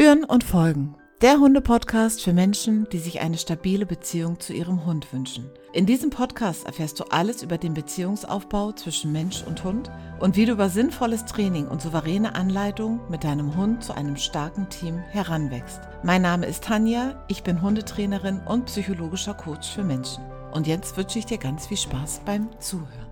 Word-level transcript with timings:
Führen 0.00 0.24
und 0.24 0.44
Folgen. 0.44 0.96
Der 1.20 1.40
Hunde-Podcast 1.40 2.22
für 2.22 2.32
Menschen, 2.32 2.88
die 2.90 2.98
sich 2.98 3.20
eine 3.20 3.36
stabile 3.36 3.84
Beziehung 3.84 4.40
zu 4.40 4.54
ihrem 4.54 4.86
Hund 4.86 5.12
wünschen. 5.12 5.50
In 5.74 5.84
diesem 5.84 6.08
Podcast 6.08 6.64
erfährst 6.64 6.98
du 6.98 7.04
alles 7.10 7.42
über 7.42 7.58
den 7.58 7.74
Beziehungsaufbau 7.74 8.72
zwischen 8.72 9.12
Mensch 9.12 9.44
und 9.46 9.62
Hund 9.62 9.90
und 10.18 10.36
wie 10.36 10.46
du 10.46 10.52
über 10.52 10.70
sinnvolles 10.70 11.26
Training 11.26 11.68
und 11.68 11.82
souveräne 11.82 12.34
Anleitung 12.34 13.00
mit 13.10 13.24
deinem 13.24 13.54
Hund 13.58 13.84
zu 13.84 13.92
einem 13.92 14.16
starken 14.16 14.70
Team 14.70 14.96
heranwächst. 15.10 15.82
Mein 16.02 16.22
Name 16.22 16.46
ist 16.46 16.64
Tanja, 16.64 17.22
ich 17.28 17.42
bin 17.42 17.60
Hundetrainerin 17.60 18.40
und 18.46 18.64
psychologischer 18.64 19.34
Coach 19.34 19.68
für 19.70 19.84
Menschen. 19.84 20.24
Und 20.54 20.66
jetzt 20.66 20.96
wünsche 20.96 21.18
ich 21.18 21.26
dir 21.26 21.36
ganz 21.36 21.66
viel 21.66 21.76
Spaß 21.76 22.22
beim 22.24 22.48
Zuhören. 22.58 23.09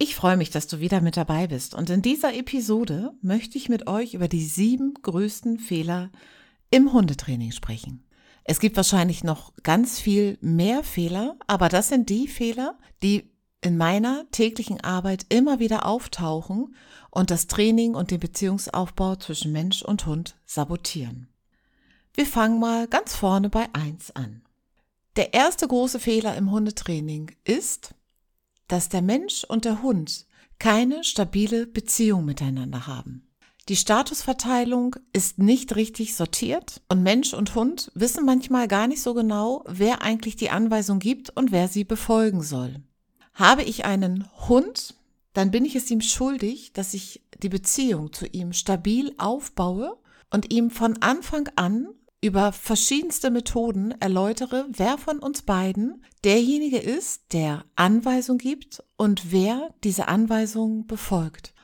Ich 0.00 0.14
freue 0.14 0.36
mich, 0.36 0.50
dass 0.50 0.68
du 0.68 0.78
wieder 0.78 1.00
mit 1.00 1.16
dabei 1.16 1.48
bist 1.48 1.74
und 1.74 1.90
in 1.90 2.02
dieser 2.02 2.32
Episode 2.32 3.12
möchte 3.20 3.58
ich 3.58 3.68
mit 3.68 3.88
euch 3.88 4.14
über 4.14 4.28
die 4.28 4.44
sieben 4.44 4.94
größten 4.94 5.58
Fehler 5.58 6.10
im 6.70 6.92
Hundetraining 6.92 7.50
sprechen. 7.50 8.04
Es 8.44 8.60
gibt 8.60 8.76
wahrscheinlich 8.76 9.24
noch 9.24 9.52
ganz 9.64 9.98
viel 9.98 10.38
mehr 10.40 10.84
Fehler, 10.84 11.36
aber 11.48 11.68
das 11.68 11.88
sind 11.88 12.10
die 12.10 12.28
Fehler, 12.28 12.78
die 13.02 13.32
in 13.60 13.76
meiner 13.76 14.24
täglichen 14.30 14.80
Arbeit 14.80 15.26
immer 15.30 15.58
wieder 15.58 15.84
auftauchen 15.84 16.76
und 17.10 17.32
das 17.32 17.48
Training 17.48 17.96
und 17.96 18.12
den 18.12 18.20
Beziehungsaufbau 18.20 19.16
zwischen 19.16 19.50
Mensch 19.50 19.82
und 19.82 20.06
Hund 20.06 20.36
sabotieren. 20.46 21.28
Wir 22.14 22.26
fangen 22.26 22.60
mal 22.60 22.86
ganz 22.86 23.16
vorne 23.16 23.48
bei 23.48 23.66
eins 23.72 24.14
an. 24.14 24.42
Der 25.16 25.34
erste 25.34 25.66
große 25.66 25.98
Fehler 25.98 26.36
im 26.36 26.52
Hundetraining 26.52 27.32
ist, 27.42 27.94
dass 28.68 28.88
der 28.88 29.02
Mensch 29.02 29.44
und 29.44 29.64
der 29.64 29.82
Hund 29.82 30.26
keine 30.58 31.04
stabile 31.04 31.66
Beziehung 31.66 32.24
miteinander 32.24 32.86
haben. 32.86 33.28
Die 33.68 33.76
Statusverteilung 33.76 34.96
ist 35.12 35.38
nicht 35.38 35.76
richtig 35.76 36.16
sortiert 36.16 36.80
und 36.88 37.02
Mensch 37.02 37.34
und 37.34 37.54
Hund 37.54 37.90
wissen 37.94 38.24
manchmal 38.24 38.66
gar 38.66 38.86
nicht 38.86 39.02
so 39.02 39.12
genau, 39.12 39.62
wer 39.68 40.00
eigentlich 40.00 40.36
die 40.36 40.48
Anweisung 40.48 41.00
gibt 41.00 41.28
und 41.36 41.52
wer 41.52 41.68
sie 41.68 41.84
befolgen 41.84 42.42
soll. 42.42 42.76
Habe 43.34 43.62
ich 43.62 43.84
einen 43.84 44.26
Hund, 44.48 44.94
dann 45.34 45.50
bin 45.50 45.66
ich 45.66 45.76
es 45.76 45.90
ihm 45.90 46.00
schuldig, 46.00 46.72
dass 46.72 46.94
ich 46.94 47.22
die 47.42 47.50
Beziehung 47.50 48.12
zu 48.12 48.26
ihm 48.26 48.54
stabil 48.54 49.14
aufbaue 49.18 49.98
und 50.30 50.50
ihm 50.50 50.70
von 50.70 51.02
Anfang 51.02 51.50
an 51.56 51.88
über 52.20 52.52
verschiedenste 52.52 53.30
Methoden 53.30 53.92
erläutere, 54.00 54.66
wer 54.70 54.98
von 54.98 55.20
uns 55.20 55.42
beiden 55.42 56.04
derjenige 56.24 56.78
ist, 56.78 57.32
der 57.32 57.64
Anweisung 57.76 58.38
gibt 58.38 58.82
und 58.96 59.30
wer 59.30 59.74
diese 59.84 60.08
Anweisung 60.08 60.86
befolgt. 60.86 61.54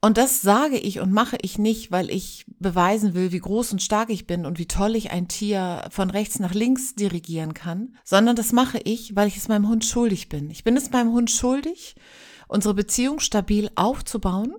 Und 0.00 0.16
das 0.16 0.42
sage 0.42 0.78
ich 0.78 1.00
und 1.00 1.12
mache 1.12 1.38
ich 1.42 1.58
nicht, 1.58 1.90
weil 1.90 2.08
ich 2.08 2.46
beweisen 2.60 3.14
will, 3.14 3.32
wie 3.32 3.40
groß 3.40 3.72
und 3.72 3.82
stark 3.82 4.10
ich 4.10 4.28
bin 4.28 4.46
und 4.46 4.58
wie 4.58 4.68
toll 4.68 4.94
ich 4.94 5.10
ein 5.10 5.26
Tier 5.26 5.88
von 5.90 6.08
rechts 6.10 6.38
nach 6.38 6.54
links 6.54 6.94
dirigieren 6.94 7.52
kann, 7.52 7.96
sondern 8.04 8.36
das 8.36 8.52
mache 8.52 8.78
ich, 8.78 9.16
weil 9.16 9.26
ich 9.26 9.36
es 9.36 9.48
meinem 9.48 9.68
Hund 9.68 9.84
schuldig 9.84 10.28
bin. 10.28 10.50
Ich 10.50 10.62
bin 10.62 10.76
es 10.76 10.90
meinem 10.90 11.12
Hund 11.12 11.32
schuldig, 11.32 11.96
unsere 12.46 12.74
Beziehung 12.74 13.18
stabil 13.18 13.70
aufzubauen 13.74 14.54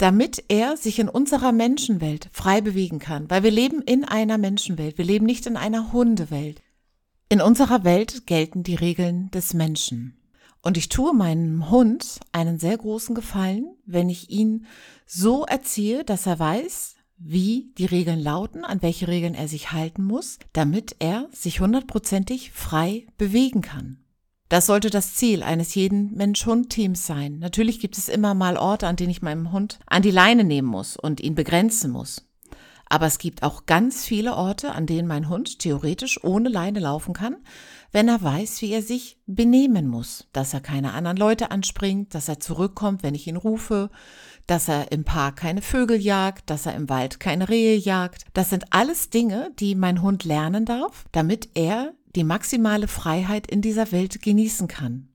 damit 0.00 0.44
er 0.48 0.78
sich 0.78 0.98
in 0.98 1.10
unserer 1.10 1.52
Menschenwelt 1.52 2.30
frei 2.32 2.62
bewegen 2.62 2.98
kann, 3.00 3.28
weil 3.28 3.42
wir 3.42 3.50
leben 3.50 3.82
in 3.82 4.04
einer 4.04 4.38
Menschenwelt, 4.38 4.96
wir 4.96 5.04
leben 5.04 5.26
nicht 5.26 5.46
in 5.46 5.58
einer 5.58 5.92
Hundewelt. 5.92 6.62
In 7.28 7.42
unserer 7.42 7.84
Welt 7.84 8.26
gelten 8.26 8.62
die 8.62 8.76
Regeln 8.76 9.30
des 9.30 9.52
Menschen. 9.52 10.16
Und 10.62 10.78
ich 10.78 10.88
tue 10.88 11.14
meinem 11.14 11.70
Hund 11.70 12.20
einen 12.32 12.58
sehr 12.58 12.78
großen 12.78 13.14
Gefallen, 13.14 13.76
wenn 13.84 14.08
ich 14.08 14.30
ihn 14.30 14.64
so 15.06 15.44
erziehe, 15.44 16.02
dass 16.02 16.26
er 16.26 16.38
weiß, 16.38 16.94
wie 17.18 17.74
die 17.76 17.84
Regeln 17.84 18.20
lauten, 18.20 18.64
an 18.64 18.80
welche 18.80 19.06
Regeln 19.06 19.34
er 19.34 19.48
sich 19.48 19.72
halten 19.72 20.02
muss, 20.02 20.38
damit 20.54 20.96
er 20.98 21.28
sich 21.30 21.60
hundertprozentig 21.60 22.52
frei 22.52 23.06
bewegen 23.18 23.60
kann. 23.60 23.98
Das 24.50 24.66
sollte 24.66 24.90
das 24.90 25.14
Ziel 25.14 25.44
eines 25.44 25.76
jeden 25.76 26.12
Mensch-Hund-Teams 26.16 27.06
sein. 27.06 27.38
Natürlich 27.38 27.78
gibt 27.78 27.96
es 27.96 28.08
immer 28.08 28.34
mal 28.34 28.56
Orte, 28.56 28.88
an 28.88 28.96
denen 28.96 29.10
ich 29.10 29.22
meinem 29.22 29.52
Hund 29.52 29.78
an 29.86 30.02
die 30.02 30.10
Leine 30.10 30.42
nehmen 30.42 30.66
muss 30.66 30.96
und 30.96 31.20
ihn 31.20 31.36
begrenzen 31.36 31.92
muss. 31.92 32.26
Aber 32.86 33.06
es 33.06 33.18
gibt 33.18 33.44
auch 33.44 33.66
ganz 33.66 34.04
viele 34.04 34.34
Orte, 34.34 34.72
an 34.72 34.86
denen 34.86 35.06
mein 35.06 35.28
Hund 35.28 35.60
theoretisch 35.60 36.24
ohne 36.24 36.48
Leine 36.48 36.80
laufen 36.80 37.14
kann, 37.14 37.36
wenn 37.92 38.08
er 38.08 38.20
weiß, 38.20 38.60
wie 38.62 38.72
er 38.72 38.82
sich 38.82 39.18
benehmen 39.26 39.86
muss, 39.86 40.26
dass 40.32 40.52
er 40.52 40.60
keine 40.60 40.94
anderen 40.94 41.16
Leute 41.16 41.52
anspringt, 41.52 42.12
dass 42.16 42.28
er 42.28 42.40
zurückkommt, 42.40 43.04
wenn 43.04 43.14
ich 43.14 43.28
ihn 43.28 43.36
rufe, 43.36 43.88
dass 44.48 44.68
er 44.68 44.90
im 44.90 45.04
Park 45.04 45.36
keine 45.36 45.62
Vögel 45.62 46.00
jagt, 46.00 46.50
dass 46.50 46.66
er 46.66 46.74
im 46.74 46.88
Wald 46.88 47.20
keine 47.20 47.48
Rehe 47.48 47.76
jagt. 47.76 48.24
Das 48.32 48.50
sind 48.50 48.64
alles 48.70 49.10
Dinge, 49.10 49.52
die 49.60 49.76
mein 49.76 50.02
Hund 50.02 50.24
lernen 50.24 50.64
darf, 50.64 51.04
damit 51.12 51.50
er 51.54 51.92
die 52.16 52.24
maximale 52.24 52.88
Freiheit 52.88 53.46
in 53.46 53.62
dieser 53.62 53.92
Welt 53.92 54.22
genießen 54.22 54.68
kann. 54.68 55.08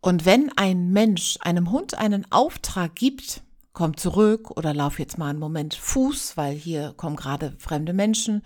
Und 0.00 0.24
wenn 0.24 0.50
ein 0.56 0.90
Mensch 0.92 1.38
einem 1.40 1.70
Hund 1.70 1.94
einen 1.94 2.30
Auftrag 2.30 2.94
gibt, 2.94 3.42
komm 3.72 3.96
zurück 3.96 4.50
oder 4.52 4.72
lauf 4.72 4.98
jetzt 4.98 5.18
mal 5.18 5.30
einen 5.30 5.38
Moment 5.38 5.74
Fuß, 5.74 6.36
weil 6.36 6.54
hier 6.54 6.94
kommen 6.96 7.16
gerade 7.16 7.54
fremde 7.58 7.92
Menschen, 7.92 8.42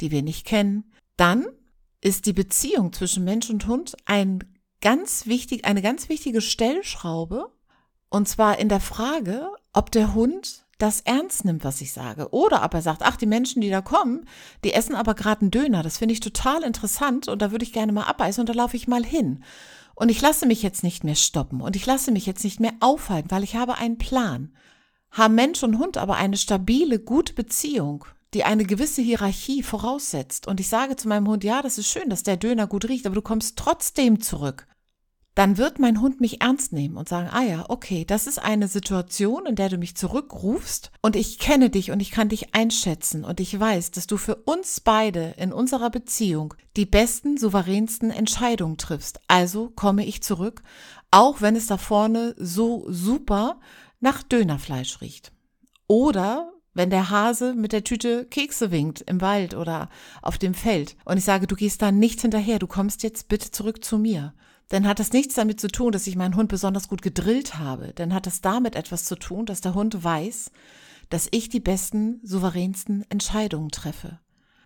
die 0.00 0.10
wir 0.10 0.22
nicht 0.22 0.46
kennen, 0.46 0.92
dann 1.16 1.46
ist 2.00 2.26
die 2.26 2.32
Beziehung 2.32 2.92
zwischen 2.92 3.24
Mensch 3.24 3.48
und 3.50 3.66
Hund 3.66 3.96
ein 4.06 4.42
ganz 4.80 5.26
wichtig, 5.26 5.64
eine 5.64 5.82
ganz 5.82 6.08
wichtige 6.08 6.40
Stellschraube. 6.40 7.52
Und 8.08 8.28
zwar 8.28 8.58
in 8.58 8.68
der 8.68 8.80
Frage, 8.80 9.48
ob 9.72 9.90
der 9.92 10.14
Hund 10.14 10.66
das 10.82 11.00
ernst 11.00 11.44
nimmt, 11.44 11.62
was 11.62 11.80
ich 11.80 11.92
sage. 11.92 12.32
Oder 12.32 12.64
ob 12.64 12.74
er 12.74 12.82
sagt, 12.82 13.02
ach, 13.02 13.16
die 13.16 13.26
Menschen, 13.26 13.62
die 13.62 13.70
da 13.70 13.80
kommen, 13.80 14.26
die 14.64 14.72
essen 14.72 14.96
aber 14.96 15.14
gerade 15.14 15.42
einen 15.42 15.50
Döner. 15.52 15.82
Das 15.82 15.98
finde 15.98 16.12
ich 16.12 16.20
total 16.20 16.64
interessant 16.64 17.28
und 17.28 17.40
da 17.40 17.52
würde 17.52 17.64
ich 17.64 17.72
gerne 17.72 17.92
mal 17.92 18.04
abbeißen 18.04 18.40
und 18.42 18.48
da 18.48 18.52
laufe 18.52 18.76
ich 18.76 18.88
mal 18.88 19.04
hin. 19.04 19.44
Und 19.94 20.10
ich 20.10 20.20
lasse 20.20 20.44
mich 20.46 20.62
jetzt 20.62 20.82
nicht 20.82 21.04
mehr 21.04 21.14
stoppen 21.14 21.60
und 21.60 21.76
ich 21.76 21.86
lasse 21.86 22.10
mich 22.10 22.26
jetzt 22.26 22.42
nicht 22.42 22.58
mehr 22.58 22.72
aufhalten, 22.80 23.30
weil 23.30 23.44
ich 23.44 23.54
habe 23.54 23.78
einen 23.78 23.98
Plan. 23.98 24.52
Haben 25.12 25.36
Mensch 25.36 25.62
und 25.62 25.78
Hund 25.78 25.98
aber 25.98 26.16
eine 26.16 26.36
stabile, 26.36 26.98
gute 26.98 27.34
Beziehung, 27.34 28.04
die 28.34 28.42
eine 28.42 28.64
gewisse 28.64 29.02
Hierarchie 29.02 29.62
voraussetzt. 29.62 30.48
Und 30.48 30.58
ich 30.58 30.68
sage 30.68 30.96
zu 30.96 31.06
meinem 31.06 31.28
Hund, 31.28 31.44
ja, 31.44 31.62
das 31.62 31.78
ist 31.78 31.88
schön, 31.88 32.10
dass 32.10 32.24
der 32.24 32.38
Döner 32.38 32.66
gut 32.66 32.88
riecht, 32.88 33.06
aber 33.06 33.14
du 33.14 33.22
kommst 33.22 33.56
trotzdem 33.56 34.20
zurück 34.20 34.66
dann 35.34 35.56
wird 35.56 35.78
mein 35.78 36.00
Hund 36.00 36.20
mich 36.20 36.42
ernst 36.42 36.72
nehmen 36.72 36.96
und 36.96 37.08
sagen, 37.08 37.28
ah 37.32 37.42
ja, 37.42 37.64
okay, 37.68 38.04
das 38.04 38.26
ist 38.26 38.38
eine 38.38 38.68
Situation, 38.68 39.46
in 39.46 39.54
der 39.54 39.70
du 39.70 39.78
mich 39.78 39.96
zurückrufst 39.96 40.90
und 41.00 41.16
ich 41.16 41.38
kenne 41.38 41.70
dich 41.70 41.90
und 41.90 42.00
ich 42.00 42.10
kann 42.10 42.28
dich 42.28 42.54
einschätzen 42.54 43.24
und 43.24 43.40
ich 43.40 43.58
weiß, 43.58 43.92
dass 43.92 44.06
du 44.06 44.18
für 44.18 44.36
uns 44.36 44.80
beide 44.80 45.34
in 45.38 45.52
unserer 45.52 45.88
Beziehung 45.88 46.54
die 46.76 46.84
besten, 46.84 47.38
souveränsten 47.38 48.10
Entscheidungen 48.10 48.76
triffst. 48.76 49.20
Also 49.26 49.70
komme 49.70 50.04
ich 50.04 50.22
zurück, 50.22 50.62
auch 51.10 51.40
wenn 51.40 51.56
es 51.56 51.66
da 51.66 51.78
vorne 51.78 52.34
so 52.36 52.84
super 52.88 53.58
nach 54.00 54.22
Dönerfleisch 54.22 55.00
riecht. 55.00 55.32
Oder 55.86 56.52
wenn 56.74 56.90
der 56.90 57.08
Hase 57.08 57.54
mit 57.54 57.72
der 57.72 57.84
Tüte 57.84 58.26
Kekse 58.26 58.70
winkt 58.70 59.02
im 59.02 59.22
Wald 59.22 59.54
oder 59.54 59.88
auf 60.20 60.36
dem 60.36 60.52
Feld 60.52 60.96
und 61.06 61.16
ich 61.16 61.24
sage, 61.24 61.46
du 61.46 61.54
gehst 61.54 61.80
da 61.80 61.90
nicht 61.90 62.20
hinterher, 62.20 62.58
du 62.58 62.66
kommst 62.66 63.02
jetzt 63.02 63.28
bitte 63.28 63.50
zurück 63.50 63.82
zu 63.82 63.98
mir 63.98 64.34
dann 64.68 64.86
hat 64.86 64.98
das 64.98 65.12
nichts 65.12 65.34
damit 65.34 65.60
zu 65.60 65.68
tun, 65.68 65.92
dass 65.92 66.06
ich 66.06 66.16
meinen 66.16 66.36
Hund 66.36 66.48
besonders 66.48 66.88
gut 66.88 67.02
gedrillt 67.02 67.58
habe. 67.58 67.92
Dann 67.94 68.14
hat 68.14 68.26
das 68.26 68.40
damit 68.40 68.74
etwas 68.74 69.04
zu 69.04 69.16
tun, 69.16 69.46
dass 69.46 69.60
der 69.60 69.74
Hund 69.74 70.02
weiß, 70.02 70.50
dass 71.10 71.28
ich 71.30 71.48
die 71.48 71.60
besten, 71.60 72.20
souveränsten 72.22 73.04
Entscheidungen 73.10 73.70
treffe. 73.70 74.18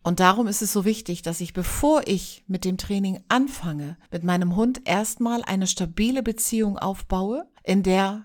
Und 0.05 0.21
darum 0.21 0.47
ist 0.47 0.63
es 0.63 0.73
so 0.73 0.85
wichtig, 0.85 1.23
dass 1.23 1.41
ich, 1.41 1.53
bevor 1.53 2.07
ich 2.07 2.45
mit 2.47 2.65
dem 2.65 2.79
Training 2.79 3.25
anfange, 3.29 3.97
mit 4.13 4.23
meinem 4.23 4.55
Hund 4.55 4.83
erstmal 4.85 5.43
eine 5.43 5.67
stabile 5.67 6.23
Beziehung 6.23 6.79
aufbaue, 6.79 7.49
in 7.65 7.83
der 7.83 8.25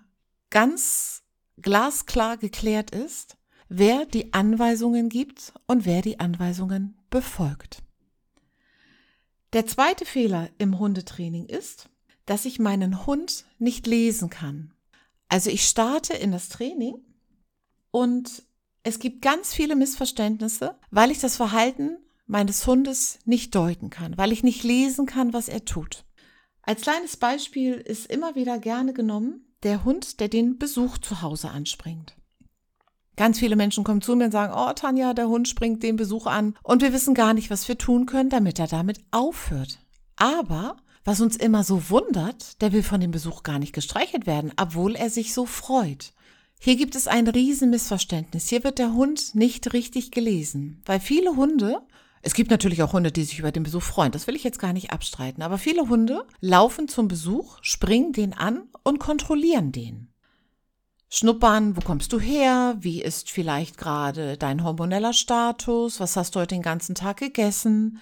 ganz 0.52 1.24
glasklar 1.60 2.38
geklärt 2.38 2.92
ist, 2.92 3.38
wer 3.68 4.06
die 4.06 4.34
Anweisungen 4.34 5.10
gibt 5.10 5.54
und 5.66 5.86
wer 5.86 6.04
die 6.04 6.20
Anweisungen 6.20 7.00
befolgt. 7.10 7.82
Der 9.54 9.66
zweite 9.66 10.06
Fehler 10.06 10.50
im 10.60 10.80
Hundetraining 10.80 11.46
ist, 11.46 11.90
dass 12.26 12.46
ich 12.46 12.60
meinen 12.60 13.06
Hund 13.06 13.46
nicht 13.60 13.86
lesen 13.86 14.30
kann. 14.30 14.74
Also 15.28 15.50
ich 15.50 15.68
starte 15.68 16.14
in 16.14 16.32
das 16.32 16.48
Training 16.48 16.96
und 17.92 18.44
es 18.84 19.00
gibt 19.00 19.22
ganz 19.22 19.54
viele 19.54 19.76
Missverständnisse, 19.76 20.76
weil 20.90 21.12
ich 21.12 21.20
das 21.20 21.36
Verhalten 21.36 21.98
meines 22.28 22.66
Hundes 22.66 23.20
nicht 23.26 23.54
deuten 23.54 23.90
kann, 23.90 24.18
weil 24.18 24.32
ich 24.32 24.42
nicht 24.42 24.64
lesen 24.64 25.06
kann, 25.06 25.34
was 25.34 25.50
er 25.50 25.66
tut. 25.66 26.06
Als 26.62 26.82
kleines 26.82 27.18
Beispiel 27.18 27.74
ist 27.74 28.08
immer 28.08 28.36
wieder 28.36 28.58
gerne 28.58 28.94
genommen 28.94 29.46
der 29.64 29.84
Hund, 29.84 30.22
der 30.22 30.30
den 30.30 30.58
Besuch 30.58 30.98
zu 30.98 31.22
Hause 31.22 31.50
anspringt. 31.50 32.16
Ganz 33.22 33.38
viele 33.38 33.56
Menschen 33.56 33.84
kommen 33.84 34.02
zu 34.02 34.16
mir 34.16 34.26
und 34.26 34.32
sagen, 34.32 34.52
oh 34.58 34.74
Tanja, 34.74 35.14
der 35.14 35.28
Hund 35.28 35.48
springt 35.48 35.84
den 35.84 35.96
Besuch 35.96 36.26
an 36.26 36.56
und 36.64 36.82
wir 36.82 36.92
wissen 36.92 37.14
gar 37.14 37.36
nicht, 37.36 37.52
was 37.52 37.68
wir 37.68 37.78
tun 37.78 38.08
können, 38.08 38.32
damit 38.32 38.58
er 38.58 38.66
damit 38.66 39.00
aufhört. 39.12 39.78
Aber 40.16 40.78
was 41.04 41.22
uns 41.22 41.38
immer 41.38 41.64
so 41.64 41.92
wundert, 41.92 42.60
der 42.64 42.74
will 42.74 42.82
von 42.82 43.00
dem 43.00 43.12
Besuch 43.12 43.44
gar 43.44 43.60
nicht 43.60 43.74
gestreichelt 43.74 44.26
werden, 44.26 44.52
obwohl 44.60 44.96
er 44.96 45.12
sich 45.12 45.36
so 45.36 45.46
freut. 45.46 46.14
Hier 46.60 46.76
gibt 46.76 46.96
es 46.96 47.08
ein 47.08 47.28
Riesenmissverständnis. 47.28 48.50
Hier 48.50 48.64
wird 48.64 48.80
der 48.80 48.94
Hund 48.94 49.36
nicht 49.36 49.72
richtig 49.72 50.10
gelesen, 50.10 50.82
weil 50.88 51.00
viele 51.00 51.36
Hunde 51.36 51.84
es 52.24 52.34
gibt 52.34 52.50
natürlich 52.50 52.82
auch 52.82 52.94
Hunde, 52.94 53.12
die 53.12 53.24
sich 53.24 53.38
über 53.38 53.52
den 53.52 53.62
Besuch 53.62 53.84
freuen. 53.84 54.12
Das 54.12 54.26
will 54.26 54.36
ich 54.36 54.44
jetzt 54.44 54.60
gar 54.60 54.74
nicht 54.74 54.92
abstreiten. 54.92 55.44
Aber 55.44 55.60
viele 55.60 55.90
Hunde 55.90 56.26
laufen 56.40 56.88
zum 56.88 57.08
Besuch, 57.08 57.60
springen 57.62 58.14
den 58.14 58.34
an 58.34 58.64
und 58.84 59.00
kontrollieren 59.00 59.72
den. 59.72 60.11
Schnuppern, 61.14 61.76
wo 61.76 61.82
kommst 61.82 62.14
du 62.14 62.22
her? 62.22 62.78
Wie 62.80 63.02
ist 63.02 63.30
vielleicht 63.30 63.78
gerade 63.78 64.38
dein 64.38 64.64
hormoneller 64.64 65.12
Status? 65.12 66.00
Was 66.00 66.16
hast 66.16 66.34
du 66.34 66.40
heute 66.40 66.56
den 66.56 66.62
ganzen 66.62 66.96
Tag 66.96 67.18
gegessen? 67.18 68.00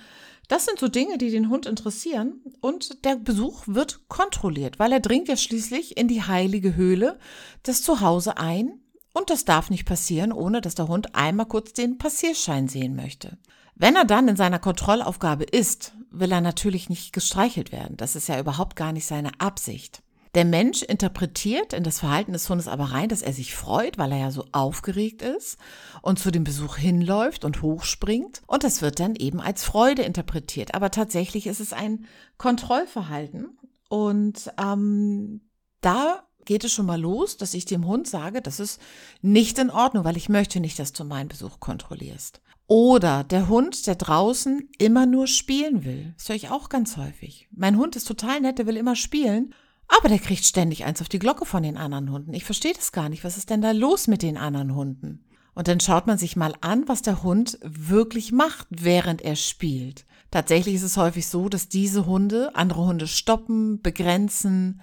Das 0.47 0.65
sind 0.65 0.77
so 0.77 0.87
Dinge, 0.87 1.17
die 1.17 1.31
den 1.31 1.49
Hund 1.49 1.65
interessieren. 1.65 2.39
Und 2.61 3.03
der 3.05 3.15
Besuch 3.15 3.63
wird 3.65 4.07
kontrolliert, 4.09 4.77
weil 4.77 4.91
er 4.91 4.99
dringt 4.99 5.27
ja 5.27 5.37
schließlich 5.37 5.97
in 5.97 6.07
die 6.07 6.21
heilige 6.21 6.75
Höhle 6.75 7.17
des 7.65 7.81
Zuhause 7.81 8.37
ein. 8.37 8.79
Und 9.11 9.31
das 9.31 9.43
darf 9.43 9.71
nicht 9.71 9.87
passieren, 9.87 10.31
ohne 10.31 10.61
dass 10.61 10.75
der 10.75 10.87
Hund 10.87 11.15
einmal 11.15 11.47
kurz 11.47 11.73
den 11.73 11.97
Passierschein 11.97 12.67
sehen 12.67 12.95
möchte. 12.95 13.39
Wenn 13.73 13.95
er 13.95 14.05
dann 14.05 14.27
in 14.27 14.35
seiner 14.35 14.59
Kontrollaufgabe 14.59 15.45
ist, 15.45 15.93
will 16.11 16.31
er 16.31 16.41
natürlich 16.41 16.89
nicht 16.89 17.11
gestreichelt 17.11 17.71
werden. 17.71 17.97
Das 17.97 18.15
ist 18.15 18.27
ja 18.27 18.39
überhaupt 18.39 18.75
gar 18.75 18.93
nicht 18.93 19.07
seine 19.07 19.31
Absicht. 19.39 20.03
Der 20.35 20.45
Mensch 20.45 20.83
interpretiert 20.83 21.73
in 21.73 21.83
das 21.83 21.99
Verhalten 21.99 22.33
des 22.33 22.47
Hundes 22.49 22.67
aber 22.67 22.85
rein, 22.85 23.09
dass 23.09 23.23
er 23.23 23.33
sich 23.33 23.55
freut, 23.55 23.97
weil 23.97 24.11
er 24.11 24.19
ja 24.19 24.31
so 24.31 24.45
aufgeregt 24.51 25.23
ist 25.23 25.57
und 26.01 26.19
zu 26.19 26.29
dem 26.29 26.43
Besuch 26.43 26.77
hinläuft 26.77 27.45
und 27.45 27.63
hochspringt. 27.63 28.41
Und 28.45 28.63
das 28.63 28.81
wird 28.81 28.99
dann 28.99 29.15
eben 29.15 29.41
als 29.41 29.63
Freude 29.63 30.03
interpretiert. 30.03 30.75
Aber 30.75 30.91
tatsächlich 30.91 31.47
ist 31.47 31.59
es 31.59 31.73
ein 31.73 32.05
Kontrollverhalten. 32.37 33.57
Und 33.89 34.51
ähm, 34.61 35.41
da 35.81 36.23
geht 36.45 36.63
es 36.63 36.71
schon 36.71 36.85
mal 36.85 36.99
los, 36.99 37.37
dass 37.37 37.55
ich 37.55 37.65
dem 37.65 37.87
Hund 37.87 38.07
sage, 38.07 38.41
das 38.41 38.59
ist 38.59 38.79
nicht 39.21 39.57
in 39.57 39.71
Ordnung, 39.71 40.03
weil 40.03 40.17
ich 40.17 40.29
möchte 40.29 40.59
nicht, 40.59 40.77
dass 40.77 40.93
du 40.93 41.03
meinen 41.03 41.27
Besuch 41.27 41.59
kontrollierst. 41.59 42.41
Oder 42.67 43.23
der 43.23 43.49
Hund, 43.49 43.87
der 43.87 43.95
draußen 43.95 44.69
immer 44.77 45.07
nur 45.07 45.25
spielen 45.25 45.83
will. 45.83 46.13
Das 46.17 46.29
höre 46.29 46.35
ich 46.35 46.49
auch 46.49 46.69
ganz 46.69 46.97
häufig. 46.97 47.47
Mein 47.51 47.77
Hund 47.77 47.95
ist 47.95 48.07
total 48.07 48.41
nett, 48.41 48.59
der 48.59 48.67
will 48.67 48.77
immer 48.77 48.95
spielen, 48.95 49.55
aber 49.89 50.07
der 50.07 50.19
kriegt 50.19 50.45
ständig 50.45 50.85
eins 50.85 51.01
auf 51.01 51.09
die 51.09 51.19
Glocke 51.19 51.45
von 51.45 51.63
den 51.63 51.75
anderen 51.75 52.11
Hunden. 52.11 52.33
Ich 52.33 52.45
verstehe 52.45 52.73
das 52.73 52.91
gar 52.91 53.09
nicht. 53.09 53.23
Was 53.23 53.37
ist 53.37 53.49
denn 53.49 53.61
da 53.61 53.71
los 53.71 54.07
mit 54.07 54.21
den 54.21 54.37
anderen 54.37 54.75
Hunden? 54.75 55.25
Und 55.55 55.67
dann 55.67 55.79
schaut 55.79 56.07
man 56.07 56.17
sich 56.17 56.35
mal 56.35 56.53
an, 56.61 56.87
was 56.87 57.01
der 57.01 57.23
Hund 57.23 57.59
wirklich 57.63 58.31
macht, 58.31 58.67
während 58.69 59.21
er 59.21 59.35
spielt. 59.35 60.05
Tatsächlich 60.31 60.75
ist 60.75 60.83
es 60.83 60.95
häufig 60.95 61.27
so, 61.27 61.49
dass 61.49 61.67
diese 61.67 62.05
Hunde 62.05 62.55
andere 62.55 62.85
Hunde 62.85 63.07
stoppen, 63.07 63.81
begrenzen, 63.81 64.81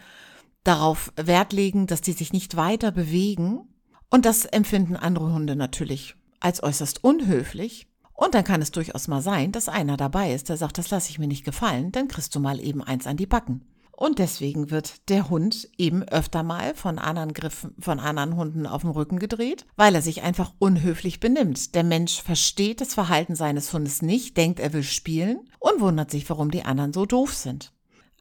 darauf 0.64 1.12
Wert 1.16 1.52
legen, 1.52 1.86
dass 1.86 2.00
die 2.00 2.12
sich 2.12 2.32
nicht 2.32 2.56
weiter 2.56 2.90
bewegen. 2.90 3.60
Und 4.10 4.26
das 4.26 4.44
empfinden 4.44 4.96
andere 4.96 5.32
Hunde 5.32 5.56
natürlich 5.56 6.16
als 6.40 6.62
äußerst 6.62 7.04
unhöflich. 7.04 7.86
Und 8.12 8.34
dann 8.34 8.44
kann 8.44 8.60
es 8.60 8.72
durchaus 8.72 9.08
mal 9.08 9.22
sein, 9.22 9.52
dass 9.52 9.68
einer 9.68 9.96
dabei 9.96 10.34
ist, 10.34 10.48
der 10.48 10.56
sagt, 10.56 10.78
das 10.78 10.90
lasse 10.90 11.10
ich 11.10 11.18
mir 11.18 11.28
nicht 11.28 11.44
gefallen, 11.44 11.92
dann 11.92 12.08
kriegst 12.08 12.34
du 12.34 12.40
mal 12.40 12.60
eben 12.60 12.82
eins 12.82 13.06
an 13.06 13.16
die 13.16 13.26
Backen. 13.26 13.64
Und 13.96 14.19
deswegen 14.19 14.70
wird 14.70 15.08
der 15.08 15.31
Hund 15.31 15.70
eben 15.78 16.02
öfter 16.02 16.43
mal 16.43 16.75
von 16.75 16.98
anderen 16.98 17.32
Griffen, 17.32 17.75
von 17.78 17.98
anderen 17.98 18.37
Hunden 18.37 18.66
auf 18.66 18.82
dem 18.82 18.90
Rücken 18.90 19.19
gedreht, 19.19 19.64
weil 19.75 19.94
er 19.94 20.02
sich 20.02 20.20
einfach 20.20 20.52
unhöflich 20.58 21.19
benimmt. 21.19 21.75
Der 21.75 21.82
Mensch 21.82 22.20
versteht 22.20 22.82
das 22.82 22.93
Verhalten 22.93 23.34
seines 23.34 23.72
Hundes 23.72 24.02
nicht, 24.02 24.37
denkt, 24.37 24.60
er 24.60 24.75
will 24.75 24.82
spielen 24.82 25.48
und 25.60 25.81
wundert 25.81 26.10
sich, 26.10 26.28
warum 26.28 26.50
die 26.50 26.62
anderen 26.62 26.93
so 26.93 27.06
doof 27.06 27.32
sind. 27.32 27.72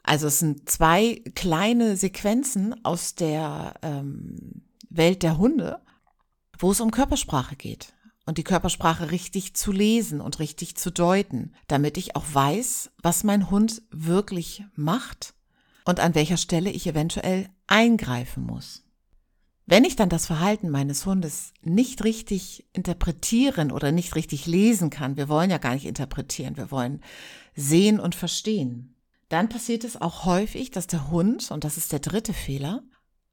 Also 0.01 0.27
es 0.27 0.39
sind 0.39 0.69
zwei 0.69 1.21
kleine 1.35 1.97
Sequenzen 1.97 2.85
aus 2.85 3.15
der 3.15 3.73
ähm, 3.81 4.63
Welt 4.89 5.23
der 5.23 5.37
Hunde, 5.37 5.81
wo 6.57 6.71
es 6.71 6.79
um 6.79 6.89
Körpersprache 6.89 7.57
geht 7.57 7.93
und 8.25 8.37
die 8.37 8.45
Körpersprache 8.45 9.11
richtig 9.11 9.55
zu 9.55 9.73
lesen 9.73 10.21
und 10.21 10.39
richtig 10.39 10.77
zu 10.77 10.89
deuten, 10.89 11.53
damit 11.67 11.97
ich 11.97 12.15
auch 12.15 12.25
weiß, 12.31 12.91
was 13.03 13.25
mein 13.25 13.51
Hund 13.51 13.81
wirklich 13.91 14.63
macht 14.75 15.34
und 15.85 15.99
an 15.99 16.15
welcher 16.15 16.37
Stelle 16.37 16.71
ich 16.71 16.85
eventuell 16.87 17.47
eingreifen 17.67 18.43
muss. 18.43 18.83
Wenn 19.67 19.83
ich 19.83 19.95
dann 19.95 20.09
das 20.09 20.27
Verhalten 20.27 20.69
meines 20.69 21.05
Hundes 21.05 21.53
nicht 21.61 22.03
richtig 22.03 22.67
interpretieren 22.73 23.71
oder 23.71 23.91
nicht 23.91 24.15
richtig 24.15 24.45
lesen 24.45 24.91
kann, 24.91 25.17
wir 25.17 25.27
wollen 25.27 25.49
ja 25.49 25.57
gar 25.57 25.73
nicht 25.73 25.85
interpretieren, 25.85 26.57
wir 26.57 26.69
wollen 26.69 27.01
sehen 27.55 27.99
und 27.99 28.13
verstehen, 28.13 28.95
dann 29.29 29.49
passiert 29.49 29.83
es 29.83 29.99
auch 29.99 30.25
häufig, 30.25 30.69
dass 30.69 30.85
der 30.85 31.09
Hund, 31.09 31.49
und 31.49 31.63
das 31.63 31.77
ist 31.77 31.91
der 31.91 31.99
dritte 31.99 32.33
Fehler, 32.33 32.83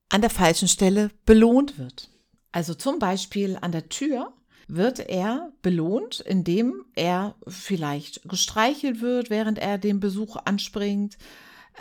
an 0.09 0.23
der 0.23 0.31
falschen 0.31 0.69
Stelle 0.69 1.11
belohnt 1.27 1.79
wird. 1.79 2.09
Also 2.51 2.75
zum 2.75 2.99
Beispiel 2.99 3.59
an 3.61 3.73
der 3.73 3.89
Tür 3.89 4.33
wird 4.69 5.01
er 5.01 5.53
belohnt, 5.61 6.21
indem 6.21 6.85
er 6.95 7.35
vielleicht 7.47 8.27
gestreichelt 8.27 9.01
wird, 9.01 9.29
während 9.29 9.59
er 9.59 9.77
den 9.77 10.01
Besuch 10.01 10.37
anspringt. 10.37 11.19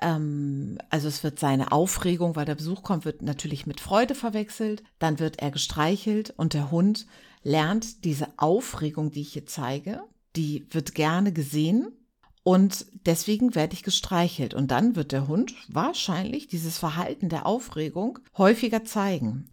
Ähm, 0.02 0.78
also 0.90 1.08
es 1.08 1.24
wird 1.24 1.40
seine 1.40 1.72
Aufregung, 1.72 2.36
weil 2.36 2.46
der 2.46 2.56
Besuch 2.56 2.84
kommt, 2.84 3.06
wird 3.06 3.22
natürlich 3.22 3.66
mit 3.66 3.80
Freude 3.80 4.16
verwechselt. 4.16 4.84
Dann 5.00 5.20
wird 5.20 5.40
er 5.40 5.52
gestreichelt 5.52 6.34
und 6.38 6.54
der 6.54 6.72
Hund 6.72 7.08
lernt 7.44 8.06
diese 8.06 8.28
Aufregung, 8.38 9.12
die 9.12 9.22
ich 9.22 9.34
hier 9.34 9.46
zeige, 9.46 10.04
die 10.36 10.68
wird 10.70 10.96
gerne 10.96 11.34
gesehen 11.34 11.88
und 12.44 12.86
deswegen 13.06 13.54
werde 13.54 13.74
ich 13.74 13.84
gestreichelt. 13.84 14.54
Und 14.54 14.72
dann 14.72 14.96
wird 14.96 15.12
der 15.12 15.28
Hund 15.28 15.54
wahrscheinlich 15.68 16.48
dieses 16.48 16.78
Verhalten 16.78 17.30
der 17.30 17.46
Aufregung 17.46 18.20
häufiger 18.38 18.84
zeigen. 18.84 19.50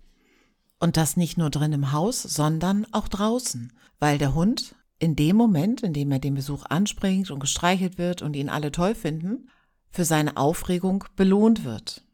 Und 0.80 0.96
das 0.96 1.16
nicht 1.16 1.36
nur 1.36 1.50
drin 1.50 1.72
im 1.72 1.92
Haus, 1.92 2.22
sondern 2.22 2.86
auch 2.92 3.08
draußen, 3.08 3.72
weil 3.98 4.16
der 4.16 4.34
Hund 4.34 4.74
in 5.00 5.16
dem 5.16 5.36
Moment, 5.36 5.82
in 5.82 5.92
dem 5.92 6.10
er 6.10 6.18
den 6.18 6.34
Besuch 6.34 6.64
anspringt 6.66 7.30
und 7.30 7.40
gestreichelt 7.40 7.98
wird 7.98 8.22
und 8.22 8.34
ihn 8.34 8.48
alle 8.48 8.72
toll 8.72 8.94
finden, 8.94 9.48
für 9.90 10.04
seine 10.04 10.36
Aufregung 10.36 11.04
belohnt 11.16 11.64
wird. 11.64 12.04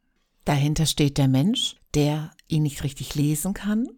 Dahinter 0.45 0.87
steht 0.87 1.19
der 1.19 1.29
Mensch, 1.29 1.77
der 1.95 2.31
ihn 2.49 2.63
nicht 2.63 2.85
richtig 2.85 3.15
lesen 3.15 3.55
kann 3.55 3.89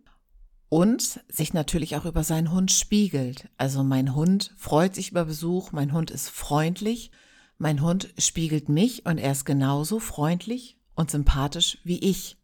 und 0.68 1.20
sich 1.28 1.54
natürlich 1.54 1.96
auch 1.96 2.04
über 2.04 2.24
seinen 2.24 2.52
Hund 2.52 2.72
spiegelt. 2.72 3.48
Also 3.56 3.82
mein 3.82 4.14
Hund 4.14 4.54
freut 4.56 4.94
sich 4.94 5.10
über 5.10 5.24
Besuch, 5.24 5.72
mein 5.72 5.92
Hund 5.92 6.10
ist 6.10 6.28
freundlich, 6.28 7.10
mein 7.58 7.80
Hund 7.80 8.12
spiegelt 8.18 8.68
mich 8.68 9.06
und 9.06 9.18
er 9.18 9.32
ist 9.32 9.44
genauso 9.44 9.98
freundlich 9.98 10.76
und 10.94 11.10
sympathisch 11.10 11.78
wie 11.84 11.98
ich. 11.98 12.36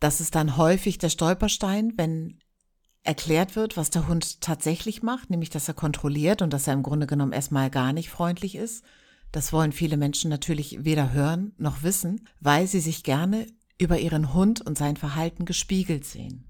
Das 0.00 0.20
ist 0.20 0.34
dann 0.34 0.56
häufig 0.56 0.98
der 0.98 1.08
Stolperstein, 1.08 1.92
wenn 1.96 2.38
erklärt 3.02 3.56
wird, 3.56 3.76
was 3.76 3.90
der 3.90 4.08
Hund 4.08 4.40
tatsächlich 4.40 5.02
macht, 5.02 5.30
nämlich 5.30 5.50
dass 5.50 5.68
er 5.68 5.74
kontrolliert 5.74 6.42
und 6.42 6.52
dass 6.52 6.66
er 6.66 6.74
im 6.74 6.82
Grunde 6.82 7.06
genommen 7.06 7.32
erstmal 7.32 7.70
gar 7.70 7.92
nicht 7.92 8.10
freundlich 8.10 8.56
ist. 8.56 8.84
Das 9.32 9.52
wollen 9.52 9.72
viele 9.72 9.96
Menschen 9.96 10.30
natürlich 10.30 10.84
weder 10.84 11.12
hören 11.12 11.52
noch 11.58 11.82
wissen, 11.82 12.26
weil 12.40 12.66
sie 12.66 12.80
sich 12.80 13.02
gerne 13.02 13.46
über 13.78 13.98
ihren 13.98 14.32
Hund 14.32 14.60
und 14.60 14.78
sein 14.78 14.96
Verhalten 14.96 15.44
gespiegelt 15.44 16.04
sehen. 16.04 16.44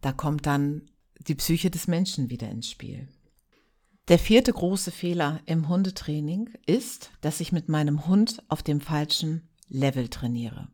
Da 0.00 0.12
kommt 0.12 0.46
dann 0.46 0.82
die 1.26 1.34
Psyche 1.34 1.70
des 1.70 1.88
Menschen 1.88 2.30
wieder 2.30 2.48
ins 2.48 2.70
Spiel. 2.70 3.08
Der 4.08 4.18
vierte 4.18 4.52
große 4.52 4.90
Fehler 4.90 5.40
im 5.46 5.68
Hundetraining 5.68 6.50
ist, 6.66 7.10
dass 7.22 7.40
ich 7.40 7.52
mit 7.52 7.68
meinem 7.68 8.06
Hund 8.06 8.42
auf 8.48 8.62
dem 8.62 8.80
falschen 8.80 9.48
Level 9.68 10.08
trainiere. 10.08 10.68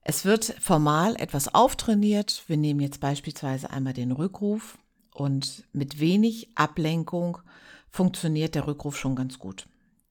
Es 0.00 0.24
wird 0.24 0.44
formal 0.60 1.14
etwas 1.16 1.54
auftrainiert. 1.54 2.42
Wir 2.48 2.56
nehmen 2.56 2.80
jetzt 2.80 3.00
beispielsweise 3.00 3.70
einmal 3.70 3.92
den 3.92 4.10
Rückruf 4.10 4.76
und 5.14 5.64
mit 5.72 6.00
wenig 6.00 6.50
Ablenkung 6.56 7.38
funktioniert 7.88 8.56
der 8.56 8.66
Rückruf 8.66 8.98
schon 8.98 9.14
ganz 9.14 9.38
gut. 9.38 9.68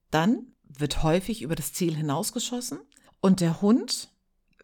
Dann 0.10 0.53
wird 0.78 1.04
häufig 1.04 1.42
über 1.42 1.56
das 1.56 1.74
Ziel 1.74 1.96
hinausgeschossen 1.96 2.80
und 3.22 3.42
der 3.42 3.62
Hund 3.62 4.10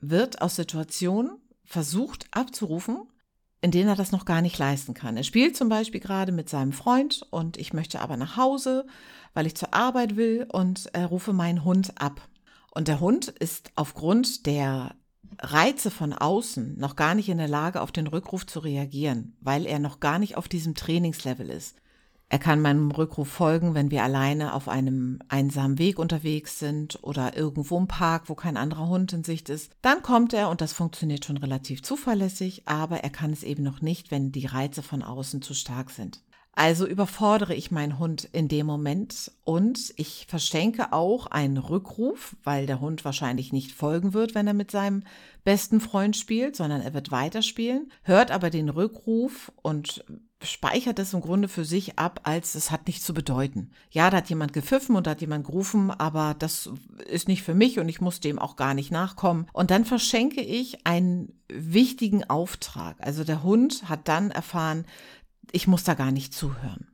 wird 0.01 0.41
aus 0.41 0.55
Situationen 0.55 1.31
versucht 1.65 2.27
abzurufen, 2.31 3.03
in 3.61 3.71
denen 3.71 3.89
er 3.89 3.95
das 3.95 4.11
noch 4.11 4.25
gar 4.25 4.41
nicht 4.41 4.57
leisten 4.57 4.93
kann. 4.93 5.17
Er 5.17 5.23
spielt 5.23 5.57
zum 5.57 5.69
Beispiel 5.69 5.99
gerade 5.99 6.31
mit 6.31 6.49
seinem 6.49 6.71
Freund 6.71 7.25
und 7.29 7.57
ich 7.57 7.73
möchte 7.73 7.99
aber 7.99 8.17
nach 8.17 8.37
Hause, 8.37 8.85
weil 9.33 9.45
ich 9.45 9.55
zur 9.55 9.73
Arbeit 9.73 10.15
will 10.15 10.47
und 10.51 10.93
äh, 10.93 11.03
rufe 11.03 11.33
meinen 11.33 11.63
Hund 11.63 12.01
ab. 12.01 12.27
Und 12.71 12.87
der 12.87 12.99
Hund 12.99 13.27
ist 13.27 13.71
aufgrund 13.75 14.45
der 14.45 14.95
Reize 15.39 15.91
von 15.91 16.13
außen 16.13 16.79
noch 16.79 16.95
gar 16.95 17.15
nicht 17.15 17.29
in 17.29 17.37
der 17.37 17.47
Lage, 17.47 17.81
auf 17.81 17.91
den 17.91 18.07
Rückruf 18.07 18.45
zu 18.45 18.59
reagieren, 18.59 19.35
weil 19.41 19.65
er 19.65 19.79
noch 19.79 19.99
gar 19.99 20.19
nicht 20.19 20.37
auf 20.37 20.47
diesem 20.47 20.75
Trainingslevel 20.75 21.49
ist. 21.49 21.75
Er 22.31 22.37
kann 22.37 22.61
meinem 22.61 22.91
Rückruf 22.91 23.27
folgen, 23.27 23.73
wenn 23.73 23.89
wir 23.89 24.03
alleine 24.03 24.53
auf 24.53 24.69
einem 24.69 25.19
einsamen 25.29 25.79
Weg 25.79 25.97
unterwegs 25.97 26.59
sind 26.59 26.99
oder 27.01 27.35
irgendwo 27.35 27.75
im 27.79 27.87
Park, 27.87 28.29
wo 28.29 28.35
kein 28.35 28.55
anderer 28.55 28.87
Hund 28.87 29.11
in 29.13 29.23
Sicht 29.23 29.49
ist. 29.49 29.71
Dann 29.81 30.03
kommt 30.03 30.33
er 30.33 30.49
und 30.49 30.61
das 30.61 30.71
funktioniert 30.71 31.25
schon 31.25 31.37
relativ 31.37 31.81
zuverlässig, 31.81 32.67
aber 32.67 32.97
er 32.97 33.09
kann 33.09 33.31
es 33.31 33.41
eben 33.41 33.63
noch 33.63 33.81
nicht, 33.81 34.11
wenn 34.11 34.31
die 34.31 34.45
Reize 34.45 34.83
von 34.83 35.01
außen 35.01 35.41
zu 35.41 35.55
stark 35.55 35.89
sind. 35.89 36.21
Also 36.53 36.85
überfordere 36.85 37.55
ich 37.55 37.71
meinen 37.71 37.97
Hund 37.97 38.27
in 38.31 38.47
dem 38.47 38.65
Moment 38.65 39.31
und 39.43 39.93
ich 39.95 40.25
verschenke 40.27 40.93
auch 40.93 41.27
einen 41.27 41.57
Rückruf, 41.57 42.35
weil 42.43 42.65
der 42.65 42.79
Hund 42.79 43.05
wahrscheinlich 43.05 43.53
nicht 43.53 43.71
folgen 43.71 44.13
wird, 44.13 44.35
wenn 44.35 44.45
er 44.45 44.53
mit 44.53 44.69
seinem 44.69 45.03
besten 45.43 45.79
Freund 45.79 46.15
spielt, 46.17 46.55
sondern 46.55 46.81
er 46.81 46.93
wird 46.93 47.11
weiterspielen, 47.11 47.91
hört 48.03 48.29
aber 48.29 48.49
den 48.49 48.69
Rückruf 48.69 49.51
und 49.61 50.03
speichert 50.43 50.99
es 50.99 51.13
im 51.13 51.21
Grunde 51.21 51.47
für 51.47 51.65
sich 51.65 51.99
ab, 51.99 52.21
als 52.23 52.55
es 52.55 52.71
hat 52.71 52.87
nichts 52.87 53.05
zu 53.05 53.13
bedeuten. 53.13 53.71
Ja, 53.91 54.09
da 54.09 54.17
hat 54.17 54.29
jemand 54.29 54.53
gepfiffen 54.53 54.95
und 54.95 55.05
da 55.05 55.11
hat 55.11 55.21
jemand 55.21 55.45
gerufen, 55.45 55.91
aber 55.91 56.35
das 56.37 56.69
ist 57.07 57.27
nicht 57.27 57.43
für 57.43 57.53
mich 57.53 57.79
und 57.79 57.89
ich 57.89 57.99
muss 57.99 58.21
dem 58.21 58.39
auch 58.39 58.55
gar 58.55 58.73
nicht 58.73 58.91
nachkommen. 58.91 59.47
Und 59.51 59.69
dann 59.69 59.83
verschenke 59.83 60.41
ich 60.41 60.85
einen 60.85 61.33
wichtigen 61.49 62.23
Auftrag. 62.23 62.95
Also 62.99 63.23
der 63.23 63.43
Hund 63.43 63.89
hat 63.89 64.07
dann 64.07 64.31
erfahren, 64.31 64.85
ich 65.51 65.67
muss 65.67 65.83
da 65.83 65.93
gar 65.93 66.11
nicht 66.11 66.33
zuhören. 66.33 66.87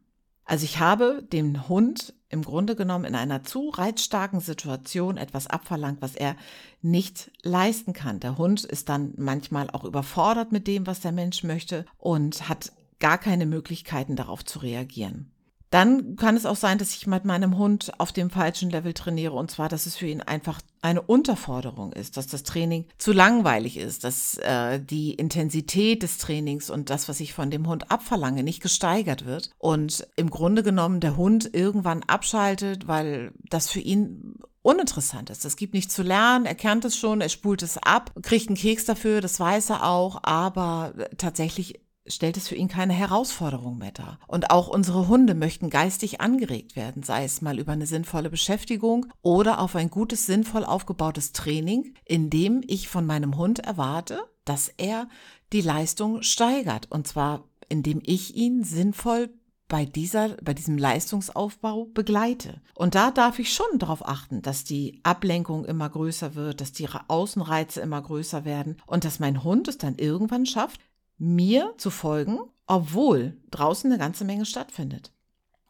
Also 0.45 0.65
ich 0.65 0.79
habe 0.79 1.23
dem 1.31 1.67
Hund 1.67 2.13
im 2.29 2.43
Grunde 2.43 2.75
genommen 2.75 3.05
in 3.05 3.15
einer 3.15 3.43
zu 3.43 3.69
reizstarken 3.69 4.39
Situation 4.39 5.17
etwas 5.17 5.47
abverlangt, 5.47 6.01
was 6.01 6.15
er 6.15 6.35
nicht 6.81 7.31
leisten 7.43 7.93
kann. 7.93 8.19
Der 8.19 8.37
Hund 8.37 8.63
ist 8.63 8.89
dann 8.89 9.13
manchmal 9.17 9.69
auch 9.71 9.83
überfordert 9.83 10.51
mit 10.51 10.67
dem, 10.67 10.85
was 10.85 10.99
der 10.99 11.11
Mensch 11.11 11.43
möchte 11.43 11.85
und 11.97 12.47
hat 12.49 12.71
gar 12.99 13.17
keine 13.17 13.45
Möglichkeiten 13.45 14.15
darauf 14.15 14.43
zu 14.45 14.59
reagieren. 14.59 15.31
Dann 15.75 16.15
kann 16.15 16.37
es 16.37 16.45
auch 16.45 16.55
sein, 16.55 16.77
dass 16.77 16.95
ich 16.95 17.05
mit 17.05 17.25
meinem 17.25 17.57
Hund 17.57 17.91
auf 17.99 18.13
dem 18.13 18.29
falschen 18.29 18.69
Level 18.69 18.93
trainiere 18.93 19.33
und 19.33 19.51
zwar, 19.51 19.67
dass 19.67 19.87
es 19.87 19.97
für 19.97 20.07
ihn 20.07 20.21
einfach 20.21 20.61
eine 20.81 21.01
Unterforderung 21.01 21.91
ist, 21.91 22.15
dass 22.15 22.27
das 22.27 22.43
Training 22.43 22.85
zu 22.97 23.11
langweilig 23.11 23.75
ist, 23.75 24.05
dass 24.05 24.37
äh, 24.37 24.79
die 24.79 25.15
Intensität 25.15 26.01
des 26.01 26.17
Trainings 26.17 26.69
und 26.69 26.89
das, 26.89 27.09
was 27.09 27.19
ich 27.19 27.33
von 27.33 27.51
dem 27.51 27.67
Hund 27.67 27.91
abverlange, 27.91 28.43
nicht 28.43 28.61
gesteigert 28.61 29.25
wird 29.25 29.49
und 29.57 30.07
im 30.15 30.29
Grunde 30.29 30.63
genommen 30.63 31.01
der 31.01 31.17
Hund 31.17 31.49
irgendwann 31.51 32.03
abschaltet, 32.03 32.87
weil 32.87 33.33
das 33.49 33.69
für 33.69 33.81
ihn 33.81 34.35
uninteressant 34.61 35.29
ist. 35.29 35.45
Es 35.45 35.57
gibt 35.57 35.73
nichts 35.73 35.93
zu 35.93 36.03
lernen, 36.03 36.45
er 36.45 36.55
kennt 36.55 36.85
es 36.85 36.97
schon, 36.97 37.21
er 37.21 37.29
spult 37.29 37.61
es 37.63 37.77
ab, 37.77 38.11
kriegt 38.21 38.47
einen 38.47 38.55
Keks 38.55 38.85
dafür, 38.85 39.19
das 39.19 39.39
weiß 39.39 39.71
er 39.71 39.85
auch, 39.85 40.23
aber 40.23 40.93
tatsächlich 41.17 41.81
stellt 42.07 42.37
es 42.37 42.47
für 42.47 42.55
ihn 42.55 42.67
keine 42.67 42.93
Herausforderung 42.93 43.77
mehr 43.77 43.91
dar. 43.91 44.19
Und 44.27 44.51
auch 44.51 44.67
unsere 44.67 45.07
Hunde 45.07 45.33
möchten 45.33 45.69
geistig 45.69 46.21
angeregt 46.21 46.75
werden, 46.75 47.03
sei 47.03 47.23
es 47.23 47.41
mal 47.41 47.59
über 47.59 47.71
eine 47.71 47.87
sinnvolle 47.87 48.29
Beschäftigung 48.29 49.07
oder 49.21 49.59
auf 49.59 49.75
ein 49.75 49.89
gutes, 49.89 50.25
sinnvoll 50.25 50.63
aufgebautes 50.63 51.31
Training, 51.31 51.93
in 52.05 52.29
dem 52.29 52.61
ich 52.65 52.87
von 52.87 53.05
meinem 53.05 53.37
Hund 53.37 53.59
erwarte, 53.59 54.23
dass 54.45 54.69
er 54.77 55.07
die 55.53 55.61
Leistung 55.61 56.21
steigert. 56.21 56.91
Und 56.91 57.07
zwar, 57.07 57.43
indem 57.69 58.01
ich 58.03 58.35
ihn 58.35 58.63
sinnvoll 58.63 59.29
bei 59.67 59.85
dieser, 59.85 60.29
bei 60.43 60.53
diesem 60.53 60.77
Leistungsaufbau 60.77 61.85
begleite. 61.85 62.61
Und 62.75 62.93
da 62.93 63.09
darf 63.09 63.39
ich 63.39 63.51
schon 63.51 63.79
darauf 63.79 64.07
achten, 64.07 64.43
dass 64.43 64.63
die 64.63 64.99
Ablenkung 65.03 65.65
immer 65.65 65.89
größer 65.89 66.35
wird, 66.35 66.61
dass 66.61 66.71
die 66.71 66.87
Außenreize 67.07 67.81
immer 67.81 68.01
größer 68.01 68.45
werden 68.45 68.77
und 68.85 69.05
dass 69.05 69.19
mein 69.19 69.43
Hund 69.43 69.67
es 69.67 69.79
dann 69.79 69.95
irgendwann 69.95 70.45
schafft, 70.45 70.79
mir 71.17 71.73
zu 71.77 71.89
folgen, 71.89 72.39
obwohl 72.67 73.37
draußen 73.51 73.91
eine 73.91 73.99
ganze 73.99 74.25
Menge 74.25 74.45
stattfindet. 74.45 75.11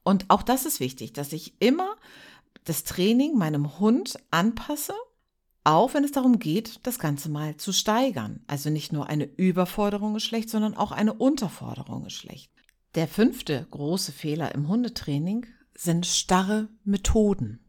Und 0.04 0.26
auch 0.30 0.44
das 0.44 0.66
ist 0.66 0.80
wichtig, 0.80 1.14
dass 1.14 1.34
ich 1.34 1.60
immer 1.60 1.96
das 2.64 2.84
Training 2.84 3.38
meinem 3.38 3.80
Hund 3.80 4.18
anpasse, 4.32 4.94
auch 5.64 5.94
wenn 5.94 6.04
es 6.04 6.12
darum 6.12 6.38
geht, 6.38 6.80
das 6.84 7.00
Ganze 7.00 7.30
mal 7.30 7.58
zu 7.58 7.72
steigern. 7.74 8.42
Also 8.48 8.70
nicht 8.70 8.94
nur 8.94 9.08
eine 9.08 9.26
Überforderung 9.26 10.16
ist 10.16 10.24
schlecht, 10.24 10.50
sondern 10.50 10.76
auch 10.76 10.92
eine 10.92 11.14
Unterforderung 11.14 12.06
ist 12.06 12.14
schlecht. 12.14 12.52
Der 12.94 13.08
fünfte 13.08 13.68
große 13.72 14.12
Fehler 14.12 14.54
im 14.54 14.68
Hundetraining 14.68 15.48
sind 15.74 16.06
starre 16.06 16.70
Methoden. 16.84 17.65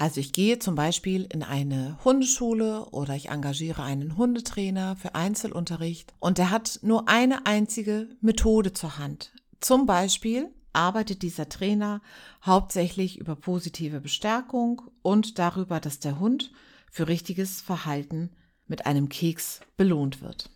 Also 0.00 0.18
ich 0.18 0.32
gehe 0.32 0.58
zum 0.58 0.76
Beispiel 0.76 1.26
in 1.30 1.42
eine 1.42 1.98
Hundeschule 2.06 2.86
oder 2.86 3.14
ich 3.16 3.28
engagiere 3.28 3.82
einen 3.82 4.16
Hundetrainer 4.16 4.96
für 4.96 5.14
Einzelunterricht 5.14 6.14
und 6.20 6.38
der 6.38 6.50
hat 6.50 6.78
nur 6.80 7.06
eine 7.06 7.44
einzige 7.44 8.08
Methode 8.22 8.72
zur 8.72 8.96
Hand. 8.96 9.30
Zum 9.60 9.84
Beispiel 9.84 10.48
arbeitet 10.72 11.20
dieser 11.20 11.50
Trainer 11.50 12.00
hauptsächlich 12.42 13.18
über 13.18 13.36
positive 13.36 14.00
Bestärkung 14.00 14.80
und 15.02 15.38
darüber, 15.38 15.80
dass 15.80 15.98
der 15.98 16.18
Hund 16.18 16.50
für 16.90 17.06
richtiges 17.06 17.60
Verhalten 17.60 18.30
mit 18.68 18.86
einem 18.86 19.10
Keks 19.10 19.60
belohnt 19.76 20.22
wird. 20.22 20.48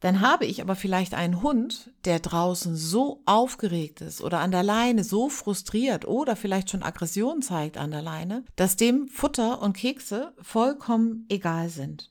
Dann 0.00 0.20
habe 0.20 0.44
ich 0.44 0.60
aber 0.60 0.76
vielleicht 0.76 1.14
einen 1.14 1.42
Hund, 1.42 1.90
der 2.04 2.20
draußen 2.20 2.76
so 2.76 3.22
aufgeregt 3.24 4.02
ist 4.02 4.20
oder 4.20 4.40
an 4.40 4.50
der 4.50 4.62
Leine 4.62 5.04
so 5.04 5.28
frustriert 5.30 6.06
oder 6.06 6.36
vielleicht 6.36 6.70
schon 6.70 6.82
Aggression 6.82 7.40
zeigt 7.40 7.78
an 7.78 7.90
der 7.90 8.02
Leine, 8.02 8.44
dass 8.56 8.76
dem 8.76 9.08
Futter 9.08 9.62
und 9.62 9.72
Kekse 9.74 10.34
vollkommen 10.40 11.24
egal 11.30 11.70
sind. 11.70 12.10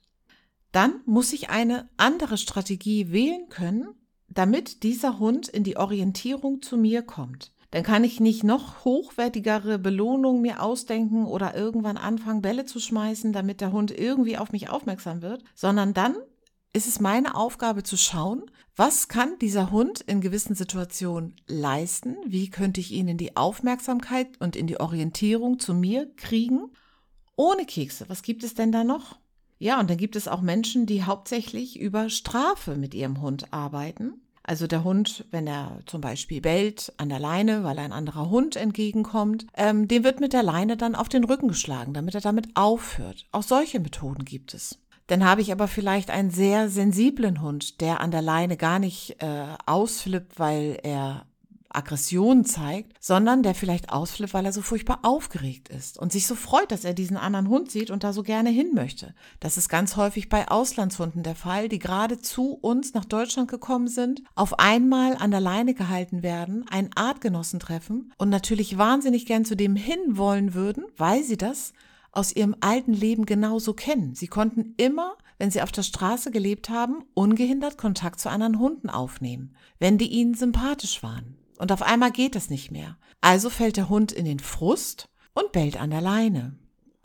Dann 0.71 1.01
muss 1.05 1.31
ich 1.31 1.49
eine 1.49 1.87
andere 1.95 2.37
Strategie 2.37 3.11
wählen 3.11 3.47
können, 3.49 3.87
damit 4.27 4.83
dieser 4.83 5.19
Hund 5.19 5.47
in 5.47 5.63
die 5.63 5.77
Orientierung 5.77 6.61
zu 6.61 6.77
mir 6.77 7.03
kommt. 7.03 7.53
Dann 7.71 7.83
kann 7.83 8.03
ich 8.03 8.19
nicht 8.19 8.43
noch 8.43 8.83
hochwertigere 8.83 9.77
Belohnungen 9.77 10.41
mir 10.41 10.61
ausdenken 10.61 11.25
oder 11.25 11.55
irgendwann 11.55 11.97
anfangen, 11.97 12.41
Bälle 12.41 12.65
zu 12.65 12.79
schmeißen, 12.79 13.31
damit 13.31 13.61
der 13.61 13.71
Hund 13.71 13.91
irgendwie 13.91 14.37
auf 14.37 14.51
mich 14.51 14.69
aufmerksam 14.69 15.21
wird, 15.21 15.43
sondern 15.53 15.93
dann 15.93 16.15
ist 16.75 16.87
es 16.87 16.99
meine 16.99 17.35
Aufgabe 17.35 17.83
zu 17.83 17.95
schauen, 17.95 18.51
was 18.75 19.07
kann 19.07 19.39
dieser 19.39 19.71
Hund 19.71 20.01
in 20.01 20.19
gewissen 20.19 20.55
Situationen 20.55 21.37
leisten? 21.47 22.17
Wie 22.25 22.49
könnte 22.49 22.81
ich 22.81 22.91
ihn 22.91 23.07
in 23.07 23.17
die 23.17 23.37
Aufmerksamkeit 23.37 24.27
und 24.41 24.57
in 24.57 24.67
die 24.67 24.81
Orientierung 24.81 25.57
zu 25.57 25.73
mir 25.73 26.13
kriegen? 26.17 26.65
Ohne 27.37 27.65
Kekse, 27.65 28.09
was 28.09 28.23
gibt 28.23 28.43
es 28.43 28.55
denn 28.55 28.73
da 28.73 28.83
noch? 28.83 29.17
Ja, 29.57 29.79
und 29.79 29.89
dann 29.89 29.95
gibt 29.95 30.17
es 30.17 30.27
auch 30.27 30.41
Menschen, 30.41 30.85
die 30.85 31.03
hauptsächlich 31.03 31.79
über 31.79 32.09
Strafe 32.09 32.75
mit 32.75 32.93
ihrem 32.93 33.21
Hund 33.21 33.53
arbeiten. 33.53 34.21
Also 34.43 34.67
der 34.67 34.83
Hund, 34.83 35.23
wenn 35.31 35.47
er 35.47 35.79
zum 35.85 36.01
Beispiel 36.01 36.41
bellt 36.41 36.93
an 36.97 37.07
der 37.07 37.19
Leine, 37.19 37.63
weil 37.63 37.79
ein 37.79 37.93
anderer 37.93 38.29
Hund 38.29 38.57
entgegenkommt, 38.57 39.47
ähm, 39.55 39.87
dem 39.87 40.03
wird 40.03 40.19
mit 40.19 40.33
der 40.33 40.43
Leine 40.43 40.75
dann 40.75 40.93
auf 40.93 41.07
den 41.07 41.23
Rücken 41.23 41.47
geschlagen, 41.47 41.93
damit 41.93 42.15
er 42.15 42.21
damit 42.21 42.49
aufhört. 42.55 43.25
Auch 43.31 43.43
solche 43.43 43.79
Methoden 43.79 44.25
gibt 44.25 44.53
es. 44.53 44.77
Dann 45.07 45.23
habe 45.23 45.41
ich 45.41 45.51
aber 45.51 45.67
vielleicht 45.67 46.09
einen 46.09 46.31
sehr 46.31 46.69
sensiblen 46.69 47.41
Hund, 47.41 47.81
der 47.81 48.01
an 48.01 48.11
der 48.11 48.21
Leine 48.21 48.57
gar 48.57 48.79
nicht 48.79 49.21
äh, 49.21 49.45
ausflippt, 49.65 50.39
weil 50.39 50.79
er 50.81 51.25
Aggression 51.75 52.45
zeigt, 52.45 52.93
sondern 52.99 53.43
der 53.43 53.53
vielleicht 53.53 53.91
ausflippt, 53.91 54.33
weil 54.33 54.45
er 54.45 54.53
so 54.53 54.61
furchtbar 54.61 54.99
aufgeregt 55.03 55.69
ist 55.69 55.97
und 55.97 56.11
sich 56.11 56.25
so 56.25 56.35
freut, 56.35 56.71
dass 56.71 56.85
er 56.85 56.93
diesen 56.93 57.17
anderen 57.17 57.49
Hund 57.49 57.69
sieht 57.69 57.91
und 57.91 58.03
da 58.03 58.13
so 58.13 58.23
gerne 58.23 58.49
hin 58.49 58.71
möchte. 58.73 59.13
Das 59.39 59.57
ist 59.57 59.69
ganz 59.69 59.95
häufig 59.95 60.29
bei 60.29 60.47
Auslandshunden 60.47 61.23
der 61.23 61.35
Fall, 61.35 61.69
die 61.69 61.79
gerade 61.79 62.19
zu 62.19 62.53
uns 62.53 62.93
nach 62.93 63.05
Deutschland 63.05 63.49
gekommen 63.49 63.87
sind, 63.87 64.23
auf 64.35 64.59
einmal 64.59 65.15
an 65.17 65.31
der 65.31 65.41
Leine 65.41 65.73
gehalten 65.73 66.23
werden, 66.23 66.65
einen 66.69 66.91
Artgenossen 66.95 67.59
treffen 67.59 68.13
und 68.17 68.29
natürlich 68.29 68.77
wahnsinnig 68.77 69.25
gern 69.25 69.45
zu 69.45 69.55
dem 69.55 69.75
hin 69.75 69.99
wollen 70.17 70.53
würden, 70.53 70.85
weil 70.97 71.23
sie 71.23 71.37
das 71.37 71.73
aus 72.15 72.35
ihrem 72.35 72.55
alten 72.61 72.93
Leben 72.93 73.25
genauso 73.25 73.73
kennen. 73.73 74.15
Sie 74.15 74.27
konnten 74.27 74.73
immer, 74.77 75.15
wenn 75.37 75.51
sie 75.51 75.61
auf 75.61 75.71
der 75.71 75.83
Straße 75.83 76.31
gelebt 76.31 76.69
haben, 76.69 77.03
ungehindert 77.13 77.77
Kontakt 77.77 78.19
zu 78.19 78.29
anderen 78.29 78.59
Hunden 78.59 78.89
aufnehmen, 78.89 79.55
wenn 79.79 79.97
die 79.97 80.07
ihnen 80.07 80.33
sympathisch 80.33 81.03
waren. 81.03 81.37
Und 81.57 81.71
auf 81.71 81.81
einmal 81.81 82.11
geht 82.11 82.35
das 82.35 82.49
nicht 82.49 82.71
mehr. 82.71 82.97
Also 83.21 83.49
fällt 83.49 83.77
der 83.77 83.89
Hund 83.89 84.11
in 84.11 84.25
den 84.25 84.39
Frust 84.39 85.09
und 85.33 85.51
bellt 85.51 85.79
an 85.79 85.89
der 85.89 86.01
Leine. 86.01 86.57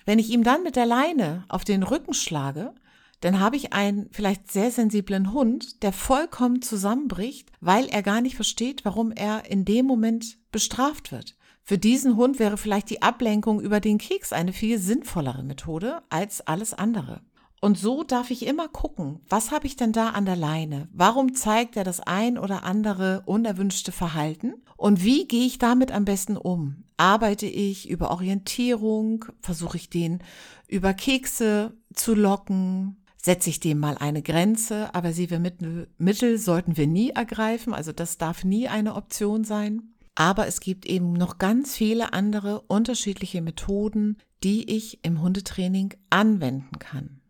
Wenn 0.07 0.19
ich 0.19 0.31
ihm 0.31 0.43
dann 0.43 0.63
mit 0.63 0.77
der 0.77 0.87
Leine 0.87 1.45
auf 1.49 1.65
den 1.65 1.83
Rücken 1.83 2.15
schlage, 2.15 2.75
dann 3.21 3.39
habe 3.39 3.57
ich 3.57 3.73
einen 3.73 4.09
vielleicht 4.13 4.51
sehr 4.51 4.71
sensiblen 4.71 5.33
Hund, 5.33 5.83
der 5.83 5.93
vollkommen 5.93 6.63
zusammenbricht, 6.63 7.51
weil 7.61 7.87
er 7.87 8.03
gar 8.03 8.21
nicht 8.21 8.35
versteht, 8.35 8.85
warum 8.85 9.13
er 9.13 9.51
in 9.51 9.65
dem 9.65 9.87
Moment 9.87 10.39
bestraft 10.53 11.13
wird. 11.13 11.37
Für 11.71 11.79
diesen 11.79 12.17
Hund 12.17 12.41
wäre 12.41 12.57
vielleicht 12.57 12.91
die 12.91 13.01
Ablenkung 13.01 13.61
über 13.61 13.79
den 13.79 13.99
Keks 13.99 14.33
eine 14.33 14.53
viel 14.53 14.81
sinnvollere 14.81 15.45
Methode 15.45 16.03
als 16.09 16.45
alles 16.45 16.75
andere. 16.75 17.21
Und 17.61 17.79
so 17.79 18.03
darf 18.03 18.33
ich 18.33 18.45
immer 18.45 18.67
gucken, 18.67 19.21
was 19.29 19.53
habe 19.53 19.69
ich 19.69 19.77
denn 19.77 19.93
da 19.93 20.09
an 20.09 20.27
der 20.27 20.35
Leine? 20.35 20.89
Warum 20.93 21.33
zeigt 21.37 21.77
er 21.77 21.85
das 21.85 22.01
ein 22.01 22.39
oder 22.39 22.65
andere 22.65 23.23
unerwünschte 23.25 23.93
Verhalten? 23.93 24.55
Und 24.77 25.05
wie 25.05 25.29
gehe 25.29 25.47
ich 25.47 25.59
damit 25.59 25.93
am 25.93 26.05
besten 26.05 26.37
um? 26.37 26.83
Arbeite 26.97 27.47
ich 27.47 27.89
über 27.89 28.11
Orientierung? 28.11 29.27
Versuche 29.41 29.77
ich 29.77 29.89
den 29.89 30.25
über 30.67 30.93
Kekse 30.93 31.79
zu 31.95 32.17
locken? 32.17 32.97
Setze 33.23 33.49
ich 33.49 33.61
dem 33.61 33.79
mal 33.79 33.97
eine 33.97 34.23
Grenze? 34.23 34.93
Aversive 34.93 35.39
Mittel 35.39 36.39
sollten 36.39 36.77
wir 36.77 36.89
nie 36.89 37.11
ergreifen, 37.11 37.75
also 37.75 37.93
das 37.93 38.19
darf 38.19 38.43
nie 38.43 38.67
eine 38.67 38.97
Option 38.97 39.45
sein. 39.45 39.90
Aber 40.15 40.47
es 40.47 40.61
gibt 40.61 40.87
eben 40.87 41.13
noch 41.13 41.39
ganz 41.39 41.75
viele 41.77 42.13
andere 42.13 42.63
unterschiedliche 42.63 43.43
Methoden, 43.43 44.19
die 44.43 44.71
ich 44.71 45.05
im 45.05 45.21
Hundetraining 45.21 45.95
anwenden 46.11 46.79
kann. 46.79 47.21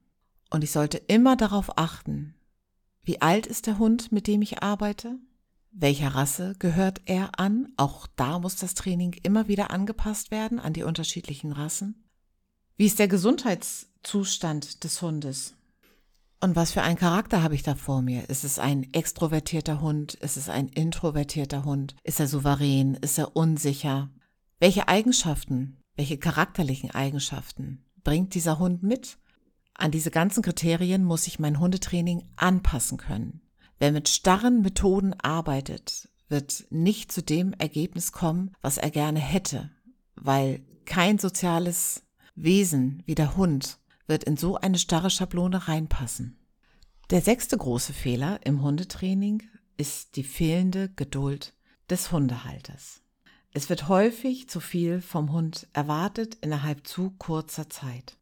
Und 0.51 0.65
ich 0.65 0.73
sollte 0.73 0.99
immer 0.99 1.37
darauf 1.37 1.79
achten, 1.79 2.35
wie 3.03 3.21
alt 3.21 3.47
ist 3.47 3.67
der 3.67 3.79
Hund, 3.79 4.13
mit 4.13 4.27
dem 4.27 4.43
ich 4.43 4.63
arbeite? 4.63 5.19
Welcher 5.73 6.09
Rasse 6.09 6.55
gehört 6.59 7.01
er 7.07 7.39
an? 7.39 7.73
Auch 7.77 8.07
da 8.17 8.41
muss 8.41 8.57
das 8.57 8.75
Training 8.75 9.13
immer 9.23 9.47
wieder 9.49 9.71
angepasst 9.71 10.31
werden 10.31 10.59
an 10.59 10.73
die 10.73 10.83
unterschiedlichen 10.83 11.53
Rassen. 11.53 12.05
Wie 12.77 12.87
ist 12.87 12.99
der 12.99 13.09
Gesundheitszustand 13.09 14.85
des 14.85 15.01
Hundes? 15.01 15.55
Und 16.43 16.57
was 16.57 16.73
für 16.73 16.81
einen 16.81 16.97
Charakter 16.97 17.43
habe 17.43 17.55
ich 17.55 17.63
da 17.63 17.75
vor 17.75 18.01
mir? 18.01 18.31
Ist 18.31 18.45
es 18.45 18.59
ein 18.59 18.91
extrovertierter 18.95 19.83
Hund? 19.83 20.15
Ist 20.15 20.39
es 20.39 20.49
ein 20.49 20.69
introvertierter 20.69 21.65
Hund? 21.65 21.95
Ist 22.03 22.19
er 22.19 22.29
souverän? 22.29 22.95
Ist 22.95 23.19
er 23.19 23.37
unsicher? 23.37 24.11
Welche 24.59 24.89
Eigenschaften, 24.89 25.77
welche 25.97 26.17
charakterlichen 26.17 26.93
Eigenschaften 26.93 27.85
bringt 28.05 28.35
dieser 28.35 28.59
Hund 28.59 28.83
mit? 28.83 29.19
An 29.75 29.91
diese 29.91 30.11
ganzen 30.11 30.43
Kriterien 30.43 31.05
muss 31.05 31.27
ich 31.27 31.39
mein 31.39 31.61
Hundetraining 31.61 32.25
anpassen 32.37 32.97
können. 32.97 33.43
Wer 33.79 33.93
mit 33.93 34.09
starren 34.09 34.63
Methoden 34.63 35.15
arbeitet, 35.21 36.09
wird 36.29 36.67
nicht 36.71 37.13
zu 37.13 37.23
dem 37.23 37.53
Ergebnis 37.55 38.13
kommen, 38.13 38.53
was 38.63 38.79
er 38.79 38.91
gerne 38.91 39.21
hätte, 39.21 39.71
weil 40.17 40.63
kein 40.87 41.19
soziales 41.19 42.03
Wesen 42.35 43.03
wie 43.05 43.15
der 43.15 43.37
Hund 43.37 43.80
wird 44.11 44.25
in 44.25 44.37
so 44.37 44.57
eine 44.57 44.79
starre 44.79 45.09
Schablone 45.09 45.69
reinpassen. 45.69 46.37
Der 47.09 47.23
sechste 47.23 47.57
große 47.57 47.95
Fehler 47.95 48.41
im 48.45 48.63
Hundetraining 48.63 49.43
ist 49.79 50.17
die 50.17 50.25
fehlende 50.25 50.91
Geduld 50.91 51.55
des 51.89 52.13
Hundehalters. 52.13 53.01
Es 53.53 53.71
wird 53.71 53.89
häufig 53.89 54.49
zu 54.49 54.61
viel 54.61 55.01
vom 55.01 55.33
Hund 55.33 55.67
erwartet 55.73 56.37
innerhalb 56.43 56.87
zu 56.87 57.11
kurzer 57.19 57.71
Zeit. 57.71 58.17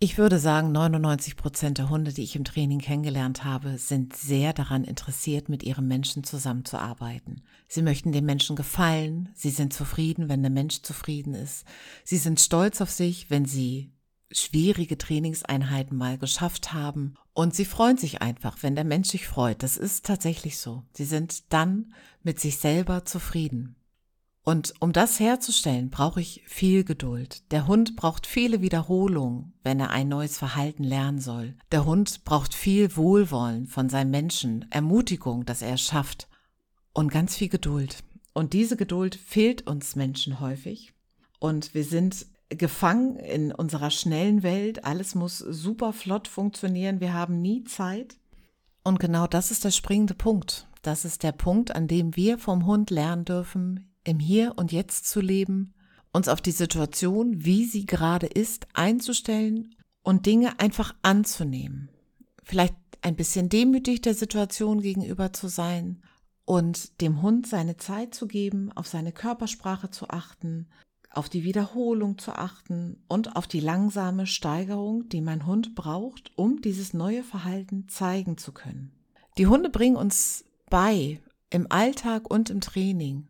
Ich 0.00 0.16
würde 0.16 0.38
sagen, 0.38 0.70
99 0.70 1.36
Prozent 1.36 1.78
der 1.78 1.90
Hunde, 1.90 2.12
die 2.12 2.22
ich 2.22 2.36
im 2.36 2.44
Training 2.44 2.78
kennengelernt 2.78 3.44
habe, 3.44 3.78
sind 3.78 4.14
sehr 4.14 4.52
daran 4.52 4.84
interessiert, 4.84 5.48
mit 5.48 5.64
ihrem 5.64 5.88
Menschen 5.88 6.22
zusammenzuarbeiten. 6.22 7.42
Sie 7.66 7.82
möchten 7.82 8.12
dem 8.12 8.24
Menschen 8.24 8.54
gefallen, 8.54 9.30
sie 9.34 9.50
sind 9.50 9.72
zufrieden, 9.72 10.28
wenn 10.28 10.42
der 10.42 10.52
Mensch 10.52 10.82
zufrieden 10.82 11.34
ist. 11.34 11.64
Sie 12.04 12.18
sind 12.18 12.38
stolz 12.38 12.80
auf 12.80 12.90
sich, 12.90 13.30
wenn 13.30 13.44
sie 13.44 13.92
schwierige 14.30 14.98
Trainingseinheiten 14.98 15.96
mal 15.96 16.18
geschafft 16.18 16.72
haben. 16.72 17.14
Und 17.32 17.54
sie 17.54 17.64
freuen 17.64 17.96
sich 17.96 18.20
einfach, 18.20 18.58
wenn 18.62 18.74
der 18.74 18.84
Mensch 18.84 19.10
sich 19.10 19.26
freut. 19.26 19.62
Das 19.62 19.76
ist 19.76 20.06
tatsächlich 20.06 20.58
so. 20.58 20.82
Sie 20.92 21.04
sind 21.04 21.52
dann 21.52 21.94
mit 22.22 22.40
sich 22.40 22.58
selber 22.58 23.04
zufrieden. 23.04 23.76
Und 24.48 24.72
um 24.80 24.94
das 24.94 25.20
herzustellen, 25.20 25.90
brauche 25.90 26.22
ich 26.22 26.42
viel 26.46 26.82
Geduld. 26.82 27.42
Der 27.52 27.66
Hund 27.66 27.96
braucht 27.96 28.26
viele 28.26 28.62
Wiederholungen, 28.62 29.52
wenn 29.62 29.78
er 29.78 29.90
ein 29.90 30.08
neues 30.08 30.38
Verhalten 30.38 30.84
lernen 30.84 31.20
soll. 31.20 31.54
Der 31.70 31.84
Hund 31.84 32.24
braucht 32.24 32.54
viel 32.54 32.96
Wohlwollen 32.96 33.66
von 33.66 33.90
seinem 33.90 34.10
Menschen, 34.10 34.64
Ermutigung, 34.70 35.44
dass 35.44 35.60
er 35.60 35.74
es 35.74 35.82
schafft 35.82 36.28
und 36.94 37.12
ganz 37.12 37.36
viel 37.36 37.50
Geduld. 37.50 38.02
Und 38.32 38.54
diese 38.54 38.78
Geduld 38.78 39.16
fehlt 39.16 39.66
uns 39.66 39.96
Menschen 39.96 40.40
häufig. 40.40 40.94
Und 41.40 41.74
wir 41.74 41.84
sind 41.84 42.26
gefangen 42.48 43.16
in 43.16 43.52
unserer 43.52 43.90
schnellen 43.90 44.42
Welt. 44.42 44.84
Alles 44.84 45.14
muss 45.14 45.38
super 45.38 45.92
flott 45.92 46.28
funktionieren. 46.28 47.00
Wir 47.00 47.12
haben 47.12 47.40
nie 47.40 47.64
Zeit. 47.64 48.16
Und 48.82 49.00
genau 49.00 49.26
das 49.26 49.50
ist 49.50 49.64
der 49.64 49.70
springende 49.70 50.14
Punkt. 50.14 50.66
Das 50.82 51.04
ist 51.04 51.22
der 51.22 51.32
Punkt, 51.32 51.74
an 51.74 51.88
dem 51.88 52.16
wir 52.16 52.38
vom 52.38 52.64
Hund 52.64 52.90
lernen 52.90 53.24
dürfen, 53.24 53.92
im 54.04 54.18
Hier 54.18 54.54
und 54.56 54.72
Jetzt 54.72 55.08
zu 55.08 55.20
leben, 55.20 55.74
uns 56.12 56.28
auf 56.28 56.40
die 56.40 56.52
Situation, 56.52 57.44
wie 57.44 57.66
sie 57.66 57.84
gerade 57.84 58.26
ist, 58.26 58.66
einzustellen 58.72 59.74
und 60.02 60.24
Dinge 60.24 60.58
einfach 60.58 60.94
anzunehmen. 61.02 61.90
Vielleicht 62.44 62.74
ein 63.02 63.16
bisschen 63.16 63.48
demütig 63.48 64.00
der 64.00 64.14
Situation 64.14 64.80
gegenüber 64.80 65.32
zu 65.32 65.48
sein 65.48 66.02
und 66.44 67.00
dem 67.02 67.20
Hund 67.20 67.46
seine 67.46 67.76
Zeit 67.76 68.14
zu 68.14 68.26
geben, 68.26 68.72
auf 68.72 68.86
seine 68.86 69.12
Körpersprache 69.12 69.90
zu 69.90 70.08
achten, 70.08 70.66
auf 71.18 71.28
die 71.28 71.42
Wiederholung 71.42 72.16
zu 72.16 72.32
achten 72.32 73.02
und 73.08 73.34
auf 73.34 73.48
die 73.48 73.60
langsame 73.60 74.26
Steigerung, 74.26 75.08
die 75.08 75.20
mein 75.20 75.46
Hund 75.46 75.74
braucht, 75.74 76.30
um 76.36 76.62
dieses 76.62 76.94
neue 76.94 77.24
Verhalten 77.24 77.88
zeigen 77.88 78.38
zu 78.38 78.52
können. 78.52 78.92
Die 79.36 79.48
Hunde 79.48 79.68
bringen 79.68 79.96
uns 79.96 80.44
bei, 80.70 81.20
im 81.50 81.66
Alltag 81.70 82.30
und 82.30 82.50
im 82.50 82.60
Training, 82.60 83.26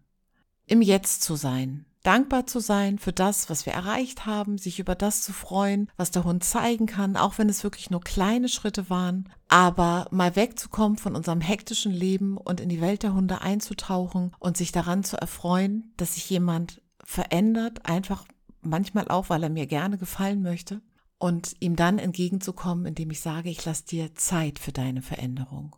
im 0.67 0.83
Jetzt 0.83 1.23
zu 1.23 1.35
sein, 1.35 1.87
dankbar 2.03 2.47
zu 2.47 2.61
sein 2.61 2.99
für 2.99 3.13
das, 3.15 3.49
was 3.49 3.65
wir 3.65 3.73
erreicht 3.73 4.27
haben, 4.27 4.59
sich 4.59 4.79
über 4.81 4.95
das 4.95 5.23
zu 5.23 5.33
freuen, 5.33 5.91
was 5.97 6.11
der 6.11 6.25
Hund 6.25 6.45
zeigen 6.45 6.85
kann, 6.85 7.17
auch 7.17 7.39
wenn 7.39 7.49
es 7.49 7.65
wirklich 7.65 7.89
nur 7.89 8.03
kleine 8.03 8.51
Schritte 8.51 8.91
waren, 8.91 9.31
aber 9.49 10.09
mal 10.11 10.37
wegzukommen 10.37 10.99
von 10.99 11.17
unserem 11.17 11.41
hektischen 11.41 11.93
Leben 11.93 12.37
und 12.37 12.61
in 12.61 12.69
die 12.69 12.83
Welt 12.83 13.03
der 13.03 13.15
Hunde 13.15 13.41
einzutauchen 13.41 14.35
und 14.39 14.59
sich 14.59 14.73
daran 14.73 15.05
zu 15.05 15.17
erfreuen, 15.17 15.95
dass 15.97 16.17
sich 16.17 16.29
jemand 16.29 16.83
verändert, 17.09 17.87
einfach 17.87 18.27
manchmal 18.61 19.09
auch, 19.09 19.31
weil 19.31 19.43
er 19.43 19.49
mir 19.49 19.67
gerne 19.67 19.97
gefallen 19.97 20.43
möchte 20.43 20.83
und 21.17 21.57
ihm 21.59 21.75
dann 21.75 21.99
entgegenzukommen, 21.99 22.85
indem 22.85 23.11
ich 23.11 23.21
sage, 23.21 23.49
ich 23.49 23.65
lasse 23.65 23.87
dir 23.87 24.15
Zeit 24.15 24.59
für 24.59 24.73
deine 24.73 25.01
Veränderung. 25.01 25.75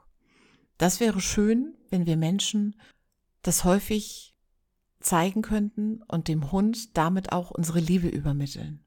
Das 0.76 0.98
wäre 0.98 1.20
schön, 1.20 1.76
wenn 1.88 2.04
wir 2.04 2.16
Menschen 2.16 2.74
das 3.42 3.62
häufig 3.62 4.34
zeigen 4.98 5.42
könnten 5.42 6.02
und 6.08 6.26
dem 6.26 6.50
Hund 6.50 6.96
damit 6.96 7.30
auch 7.30 7.52
unsere 7.52 7.78
Liebe 7.78 8.08
übermitteln. 8.08 8.84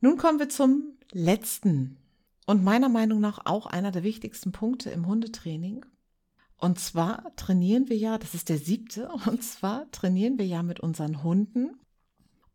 Nun 0.00 0.16
kommen 0.16 0.40
wir 0.40 0.48
zum 0.48 0.98
letzten 1.12 1.98
und 2.46 2.64
meiner 2.64 2.88
Meinung 2.88 3.20
nach 3.20 3.46
auch 3.46 3.66
einer 3.66 3.92
der 3.92 4.02
wichtigsten 4.02 4.50
Punkte 4.50 4.90
im 4.90 5.06
Hundetraining. 5.06 5.86
Und 6.58 6.78
zwar 6.78 7.34
trainieren 7.36 7.88
wir 7.88 7.96
ja, 7.96 8.18
das 8.18 8.34
ist 8.34 8.48
der 8.48 8.58
siebte, 8.58 9.08
und 9.26 9.42
zwar 9.42 9.90
trainieren 9.90 10.38
wir 10.38 10.46
ja 10.46 10.62
mit 10.62 10.80
unseren 10.80 11.22
Hunden, 11.22 11.76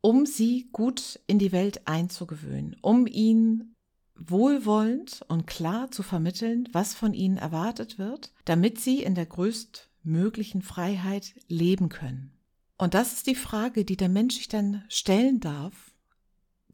um 0.02 0.26
sie 0.26 0.70
gut 0.72 1.20
in 1.28 1.40
die 1.40 1.52
Welt 1.52 1.88
einzugewöhnen, 1.88 2.76
um 2.82 3.06
ihnen 3.06 3.76
wohlwollend 4.16 5.24
und 5.28 5.48
klar 5.48 5.92
zu 5.92 6.04
vermitteln, 6.04 6.68
was 6.72 6.94
von 6.94 7.14
ihnen 7.14 7.38
erwartet 7.38 7.98
wird, 7.98 8.34
damit 8.46 8.80
sie 8.80 9.02
in 9.02 9.16
der 9.16 9.26
größtmöglichen 9.26 10.62
Freiheit 10.62 11.34
leben 11.48 11.90
können. 11.90 12.32
Und 12.78 12.94
das 12.94 13.14
ist 13.14 13.28
die 13.28 13.36
Frage, 13.36 13.86
die 13.86 13.98
der 13.98 14.10
Mensch 14.10 14.36
sich 14.36 14.48
dann 14.48 14.84
stellen 14.90 15.40
darf. 15.40 15.94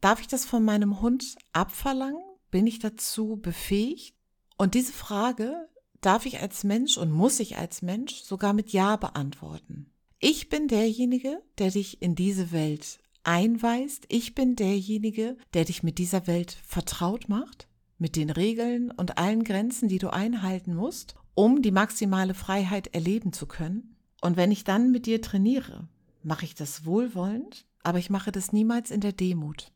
Darf 0.00 0.20
ich 0.20 0.26
das 0.26 0.44
von 0.44 0.64
meinem 0.64 1.00
Hund 1.00 1.36
abverlangen? 1.52 2.22
Bin 2.50 2.66
ich 2.66 2.78
dazu 2.78 3.36
befähigt? 3.36 4.14
Und 4.56 4.74
diese 4.74 4.92
Frage 4.92 5.68
darf 6.00 6.26
ich 6.26 6.40
als 6.40 6.64
Mensch 6.64 6.96
und 6.96 7.10
muss 7.10 7.40
ich 7.40 7.56
als 7.56 7.82
Mensch 7.82 8.22
sogar 8.22 8.52
mit 8.52 8.70
Ja 8.70 8.96
beantworten. 8.96 9.90
Ich 10.20 10.48
bin 10.48 10.68
derjenige, 10.68 11.42
der 11.58 11.70
dich 11.70 12.02
in 12.02 12.14
diese 12.14 12.50
Welt 12.50 12.98
einweist. 13.24 14.06
Ich 14.08 14.34
bin 14.34 14.56
derjenige, 14.56 15.36
der 15.54 15.64
dich 15.64 15.82
mit 15.82 15.98
dieser 15.98 16.26
Welt 16.26 16.56
vertraut 16.66 17.28
macht, 17.28 17.68
mit 17.98 18.16
den 18.16 18.30
Regeln 18.30 18.90
und 18.90 19.18
allen 19.18 19.44
Grenzen, 19.44 19.88
die 19.88 19.98
du 19.98 20.12
einhalten 20.12 20.74
musst, 20.74 21.14
um 21.34 21.62
die 21.62 21.70
maximale 21.70 22.34
Freiheit 22.34 22.88
erleben 22.94 23.32
zu 23.32 23.46
können. 23.46 23.96
Und 24.20 24.36
wenn 24.36 24.50
ich 24.50 24.64
dann 24.64 24.90
mit 24.90 25.06
dir 25.06 25.22
trainiere, 25.22 25.88
mache 26.22 26.44
ich 26.44 26.54
das 26.54 26.84
wohlwollend, 26.84 27.66
aber 27.82 27.98
ich 27.98 28.10
mache 28.10 28.32
das 28.32 28.52
niemals 28.52 28.90
in 28.90 29.00
der 29.00 29.12
Demut. 29.12 29.72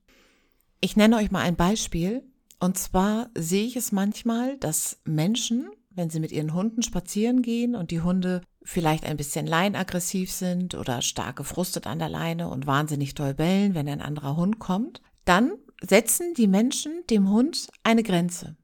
Ich 0.80 0.96
nenne 0.96 1.16
euch 1.16 1.30
mal 1.30 1.42
ein 1.42 1.56
Beispiel. 1.56 2.24
Und 2.58 2.78
zwar 2.78 3.30
sehe 3.36 3.66
ich 3.66 3.76
es 3.76 3.92
manchmal, 3.92 4.56
dass 4.58 5.00
Menschen 5.04 5.68
wenn 5.94 6.10
sie 6.10 6.20
mit 6.20 6.32
ihren 6.32 6.54
Hunden 6.54 6.82
spazieren 6.82 7.42
gehen 7.42 7.74
und 7.74 7.90
die 7.90 8.00
Hunde 8.00 8.42
vielleicht 8.62 9.04
ein 9.04 9.16
bisschen 9.16 9.46
leinaggressiv 9.46 10.30
sind 10.30 10.74
oder 10.74 11.02
stark 11.02 11.36
gefrustet 11.36 11.86
an 11.86 11.98
der 11.98 12.08
Leine 12.08 12.48
und 12.48 12.66
wahnsinnig 12.66 13.14
doll 13.14 13.34
bellen, 13.34 13.74
wenn 13.74 13.88
ein 13.88 14.00
anderer 14.00 14.36
Hund 14.36 14.58
kommt, 14.58 15.02
dann 15.24 15.52
setzen 15.82 16.34
die 16.34 16.48
Menschen 16.48 16.92
dem 17.10 17.28
Hund 17.30 17.68
eine 17.82 18.02
Grenze. 18.02 18.56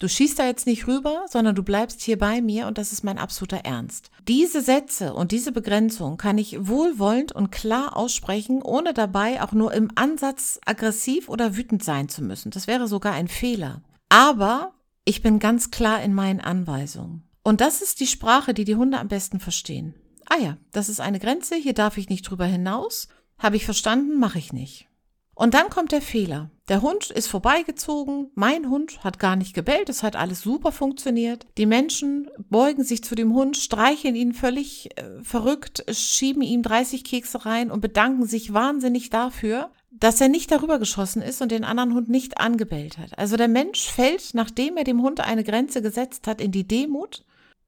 Du 0.00 0.08
schießt 0.08 0.38
da 0.38 0.46
jetzt 0.46 0.66
nicht 0.66 0.86
rüber, 0.86 1.26
sondern 1.28 1.54
du 1.54 1.62
bleibst 1.62 2.00
hier 2.00 2.18
bei 2.18 2.40
mir 2.40 2.66
und 2.66 2.78
das 2.78 2.90
ist 2.90 3.04
mein 3.04 3.18
absoluter 3.18 3.58
Ernst. 3.64 4.10
Diese 4.26 4.62
Sätze 4.62 5.12
und 5.12 5.30
diese 5.30 5.52
Begrenzung 5.52 6.16
kann 6.16 6.38
ich 6.38 6.66
wohlwollend 6.66 7.32
und 7.32 7.52
klar 7.52 7.98
aussprechen, 7.98 8.62
ohne 8.62 8.94
dabei 8.94 9.42
auch 9.42 9.52
nur 9.52 9.74
im 9.74 9.90
Ansatz 9.96 10.58
aggressiv 10.64 11.28
oder 11.28 11.54
wütend 11.54 11.84
sein 11.84 12.08
zu 12.08 12.24
müssen. 12.24 12.50
Das 12.50 12.66
wäre 12.66 12.88
sogar 12.88 13.12
ein 13.12 13.28
Fehler. 13.28 13.82
Aber 14.08 14.72
ich 15.10 15.22
bin 15.22 15.40
ganz 15.40 15.72
klar 15.72 16.00
in 16.04 16.14
meinen 16.14 16.40
Anweisungen. 16.40 17.28
Und 17.42 17.60
das 17.60 17.82
ist 17.82 17.98
die 17.98 18.06
Sprache, 18.06 18.54
die 18.54 18.64
die 18.64 18.76
Hunde 18.76 19.00
am 19.00 19.08
besten 19.08 19.40
verstehen. 19.40 19.96
Ah 20.26 20.38
ja, 20.38 20.56
das 20.70 20.88
ist 20.88 21.00
eine 21.00 21.18
Grenze, 21.18 21.56
hier 21.56 21.72
darf 21.72 21.98
ich 21.98 22.08
nicht 22.08 22.22
drüber 22.22 22.44
hinaus. 22.44 23.08
Habe 23.36 23.56
ich 23.56 23.64
verstanden, 23.64 24.20
mache 24.20 24.38
ich 24.38 24.52
nicht. 24.52 24.86
Und 25.34 25.54
dann 25.54 25.68
kommt 25.68 25.90
der 25.90 26.00
Fehler. 26.00 26.52
Der 26.70 26.82
Hund 26.82 27.10
ist 27.10 27.26
vorbeigezogen, 27.26 28.30
mein 28.36 28.70
Hund 28.70 29.02
hat 29.02 29.18
gar 29.18 29.34
nicht 29.34 29.54
gebellt, 29.54 29.88
es 29.88 30.04
hat 30.04 30.14
alles 30.14 30.42
super 30.42 30.70
funktioniert. 30.70 31.44
Die 31.58 31.66
Menschen 31.66 32.30
beugen 32.48 32.84
sich 32.84 33.02
zu 33.02 33.16
dem 33.16 33.34
Hund, 33.34 33.56
streicheln 33.56 34.14
ihn 34.14 34.32
völlig 34.32 34.96
äh, 34.96 35.20
verrückt, 35.20 35.84
schieben 35.90 36.42
ihm 36.42 36.62
30 36.62 37.02
Kekse 37.02 37.44
rein 37.44 37.72
und 37.72 37.80
bedanken 37.80 38.24
sich 38.24 38.54
wahnsinnig 38.54 39.10
dafür, 39.10 39.72
dass 39.90 40.20
er 40.20 40.28
nicht 40.28 40.52
darüber 40.52 40.78
geschossen 40.78 41.22
ist 41.22 41.42
und 41.42 41.50
den 41.50 41.64
anderen 41.64 41.92
Hund 41.92 42.08
nicht 42.08 42.38
angebellt 42.38 42.98
hat. 42.98 43.18
Also 43.18 43.36
der 43.36 43.48
Mensch 43.48 43.90
fällt, 43.90 44.34
nachdem 44.34 44.76
er 44.76 44.84
dem 44.84 45.02
Hund 45.02 45.18
eine 45.18 45.42
Grenze 45.42 45.82
gesetzt 45.82 46.28
hat, 46.28 46.40
in 46.40 46.52
die 46.52 46.68
Demut 46.68 47.24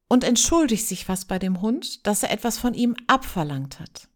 und 0.07 0.23
entschuldigt 0.23 0.87
sich 0.87 1.09
was 1.09 1.25
bei 1.25 1.39
dem 1.39 1.61
Hund, 1.61 2.07
dass 2.07 2.23
er 2.23 2.31
etwas 2.31 2.57
von 2.57 2.73
ihm 2.73 2.95
abverlangt 3.07 3.81
hat. 3.81 4.07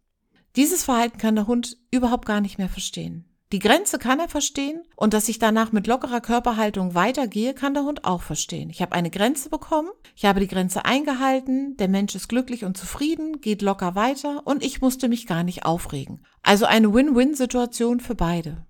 Dieses 0.56 0.84
Verhalten 0.84 1.18
kann 1.18 1.34
der 1.34 1.46
Hund 1.46 1.76
überhaupt 1.90 2.24
gar 2.24 2.40
nicht 2.40 2.56
mehr 2.56 2.70
verstehen. 2.70 3.27
Die 3.50 3.60
Grenze 3.60 3.98
kann 3.98 4.20
er 4.20 4.28
verstehen 4.28 4.82
und 4.94 5.14
dass 5.14 5.28
ich 5.28 5.38
danach 5.38 5.72
mit 5.72 5.86
lockerer 5.86 6.20
Körperhaltung 6.20 6.94
weitergehe, 6.94 7.54
kann 7.54 7.72
der 7.72 7.84
Hund 7.84 8.04
auch 8.04 8.20
verstehen. 8.20 8.68
Ich 8.68 8.82
habe 8.82 8.92
eine 8.92 9.08
Grenze 9.08 9.48
bekommen, 9.48 9.88
ich 10.14 10.26
habe 10.26 10.40
die 10.40 10.48
Grenze 10.48 10.84
eingehalten, 10.84 11.74
der 11.78 11.88
Mensch 11.88 12.14
ist 12.14 12.28
glücklich 12.28 12.66
und 12.66 12.76
zufrieden, 12.76 13.40
geht 13.40 13.62
locker 13.62 13.94
weiter 13.94 14.46
und 14.46 14.62
ich 14.62 14.82
musste 14.82 15.08
mich 15.08 15.26
gar 15.26 15.44
nicht 15.44 15.64
aufregen. 15.64 16.20
Also 16.42 16.66
eine 16.66 16.92
Win-Win-Situation 16.92 18.00
für 18.00 18.14
beide. 18.14 18.66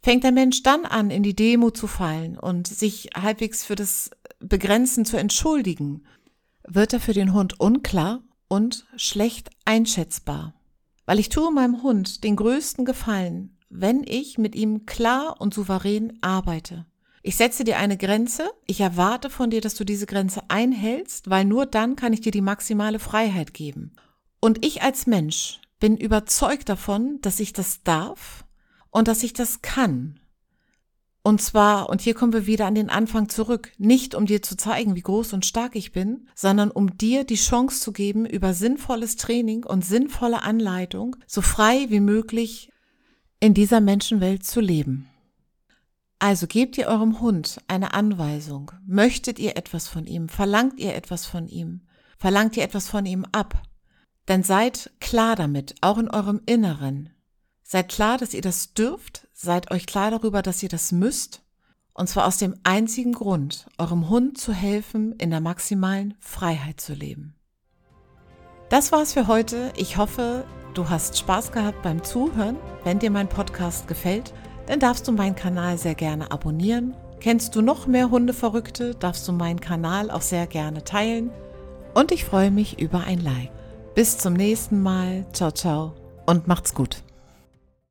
Fängt 0.00 0.22
der 0.22 0.32
Mensch 0.32 0.62
dann 0.62 0.84
an, 0.84 1.10
in 1.10 1.24
die 1.24 1.34
Demo 1.34 1.72
zu 1.72 1.88
fallen 1.88 2.38
und 2.38 2.68
sich 2.68 3.10
halbwegs 3.20 3.64
für 3.64 3.74
das 3.74 4.10
Begrenzen 4.38 5.04
zu 5.04 5.16
entschuldigen, 5.16 6.04
wird 6.68 6.92
er 6.92 7.00
für 7.00 7.14
den 7.14 7.32
Hund 7.32 7.58
unklar 7.58 8.22
und 8.46 8.86
schlecht 8.96 9.50
einschätzbar. 9.64 10.54
Weil 11.04 11.18
ich 11.18 11.30
tue 11.30 11.52
meinem 11.52 11.82
Hund 11.82 12.22
den 12.22 12.36
größten 12.36 12.84
Gefallen, 12.84 13.53
wenn 13.76 14.04
ich 14.04 14.38
mit 14.38 14.54
ihm 14.54 14.86
klar 14.86 15.40
und 15.40 15.52
souverän 15.52 16.16
arbeite. 16.20 16.86
Ich 17.22 17.36
setze 17.36 17.64
dir 17.64 17.78
eine 17.78 17.96
Grenze, 17.96 18.50
ich 18.66 18.80
erwarte 18.80 19.30
von 19.30 19.50
dir, 19.50 19.60
dass 19.60 19.74
du 19.74 19.84
diese 19.84 20.06
Grenze 20.06 20.42
einhältst, 20.48 21.28
weil 21.28 21.44
nur 21.44 21.66
dann 21.66 21.96
kann 21.96 22.12
ich 22.12 22.20
dir 22.20 22.30
die 22.30 22.40
maximale 22.40 22.98
Freiheit 22.98 23.52
geben. 23.52 23.92
Und 24.40 24.64
ich 24.64 24.82
als 24.82 25.06
Mensch 25.06 25.60
bin 25.80 25.96
überzeugt 25.96 26.68
davon, 26.68 27.18
dass 27.22 27.40
ich 27.40 27.52
das 27.52 27.82
darf 27.82 28.44
und 28.90 29.08
dass 29.08 29.22
ich 29.22 29.32
das 29.32 29.60
kann. 29.60 30.20
Und 31.22 31.40
zwar, 31.40 31.88
und 31.88 32.02
hier 32.02 32.12
kommen 32.12 32.34
wir 32.34 32.46
wieder 32.46 32.66
an 32.66 32.74
den 32.74 32.90
Anfang 32.90 33.30
zurück, 33.30 33.72
nicht 33.78 34.14
um 34.14 34.26
dir 34.26 34.42
zu 34.42 34.56
zeigen, 34.56 34.94
wie 34.94 35.00
groß 35.00 35.32
und 35.32 35.46
stark 35.46 35.74
ich 35.74 35.90
bin, 35.90 36.28
sondern 36.34 36.70
um 36.70 36.98
dir 36.98 37.24
die 37.24 37.36
Chance 37.36 37.80
zu 37.80 37.92
geben, 37.92 38.26
über 38.26 38.52
sinnvolles 38.52 39.16
Training 39.16 39.64
und 39.64 39.84
sinnvolle 39.84 40.42
Anleitung 40.42 41.16
so 41.26 41.40
frei 41.40 41.86
wie 41.88 42.00
möglich 42.00 42.70
in 43.44 43.52
dieser 43.52 43.82
Menschenwelt 43.82 44.42
zu 44.42 44.58
leben. 44.58 45.06
Also 46.18 46.46
gebt 46.46 46.78
ihr 46.78 46.86
eurem 46.86 47.20
Hund 47.20 47.60
eine 47.68 47.92
Anweisung. 47.92 48.72
Möchtet 48.86 49.38
ihr 49.38 49.58
etwas 49.58 49.86
von 49.86 50.06
ihm? 50.06 50.30
Verlangt 50.30 50.80
ihr 50.80 50.94
etwas 50.94 51.26
von 51.26 51.46
ihm? 51.46 51.82
Verlangt 52.16 52.56
ihr 52.56 52.62
etwas 52.62 52.88
von 52.88 53.04
ihm 53.04 53.26
ab? 53.32 53.60
Dann 54.24 54.42
seid 54.44 54.92
klar 54.98 55.36
damit, 55.36 55.74
auch 55.82 55.98
in 55.98 56.08
eurem 56.08 56.40
Inneren. 56.46 57.10
Seid 57.62 57.90
klar, 57.90 58.16
dass 58.16 58.32
ihr 58.32 58.40
das 58.40 58.72
dürft. 58.72 59.28
Seid 59.34 59.70
euch 59.70 59.84
klar 59.84 60.10
darüber, 60.10 60.40
dass 60.40 60.62
ihr 60.62 60.70
das 60.70 60.90
müsst. 60.90 61.42
Und 61.92 62.08
zwar 62.08 62.26
aus 62.26 62.38
dem 62.38 62.54
einzigen 62.62 63.12
Grund, 63.12 63.66
eurem 63.76 64.08
Hund 64.08 64.38
zu 64.38 64.54
helfen, 64.54 65.12
in 65.16 65.28
der 65.28 65.42
maximalen 65.42 66.14
Freiheit 66.18 66.80
zu 66.80 66.94
leben. 66.94 67.34
Das 68.74 68.90
war's 68.90 69.12
für 69.12 69.28
heute. 69.28 69.70
Ich 69.76 69.98
hoffe, 69.98 70.42
du 70.74 70.90
hast 70.90 71.16
Spaß 71.16 71.52
gehabt 71.52 71.82
beim 71.82 72.02
Zuhören. 72.02 72.56
Wenn 72.82 72.98
dir 72.98 73.12
mein 73.12 73.28
Podcast 73.28 73.86
gefällt, 73.86 74.32
dann 74.66 74.80
darfst 74.80 75.06
du 75.06 75.12
meinen 75.12 75.36
Kanal 75.36 75.78
sehr 75.78 75.94
gerne 75.94 76.32
abonnieren. 76.32 76.92
Kennst 77.20 77.54
du 77.54 77.62
noch 77.62 77.86
mehr 77.86 78.10
Hundeverrückte, 78.10 78.96
darfst 78.96 79.28
du 79.28 79.32
meinen 79.32 79.60
Kanal 79.60 80.10
auch 80.10 80.22
sehr 80.22 80.48
gerne 80.48 80.82
teilen. 80.82 81.30
Und 81.94 82.10
ich 82.10 82.24
freue 82.24 82.50
mich 82.50 82.80
über 82.80 83.04
ein 83.04 83.20
Like. 83.20 83.52
Bis 83.94 84.18
zum 84.18 84.32
nächsten 84.32 84.82
Mal. 84.82 85.24
Ciao, 85.32 85.52
ciao 85.52 85.92
und 86.26 86.48
macht's 86.48 86.74
gut. 86.74 86.96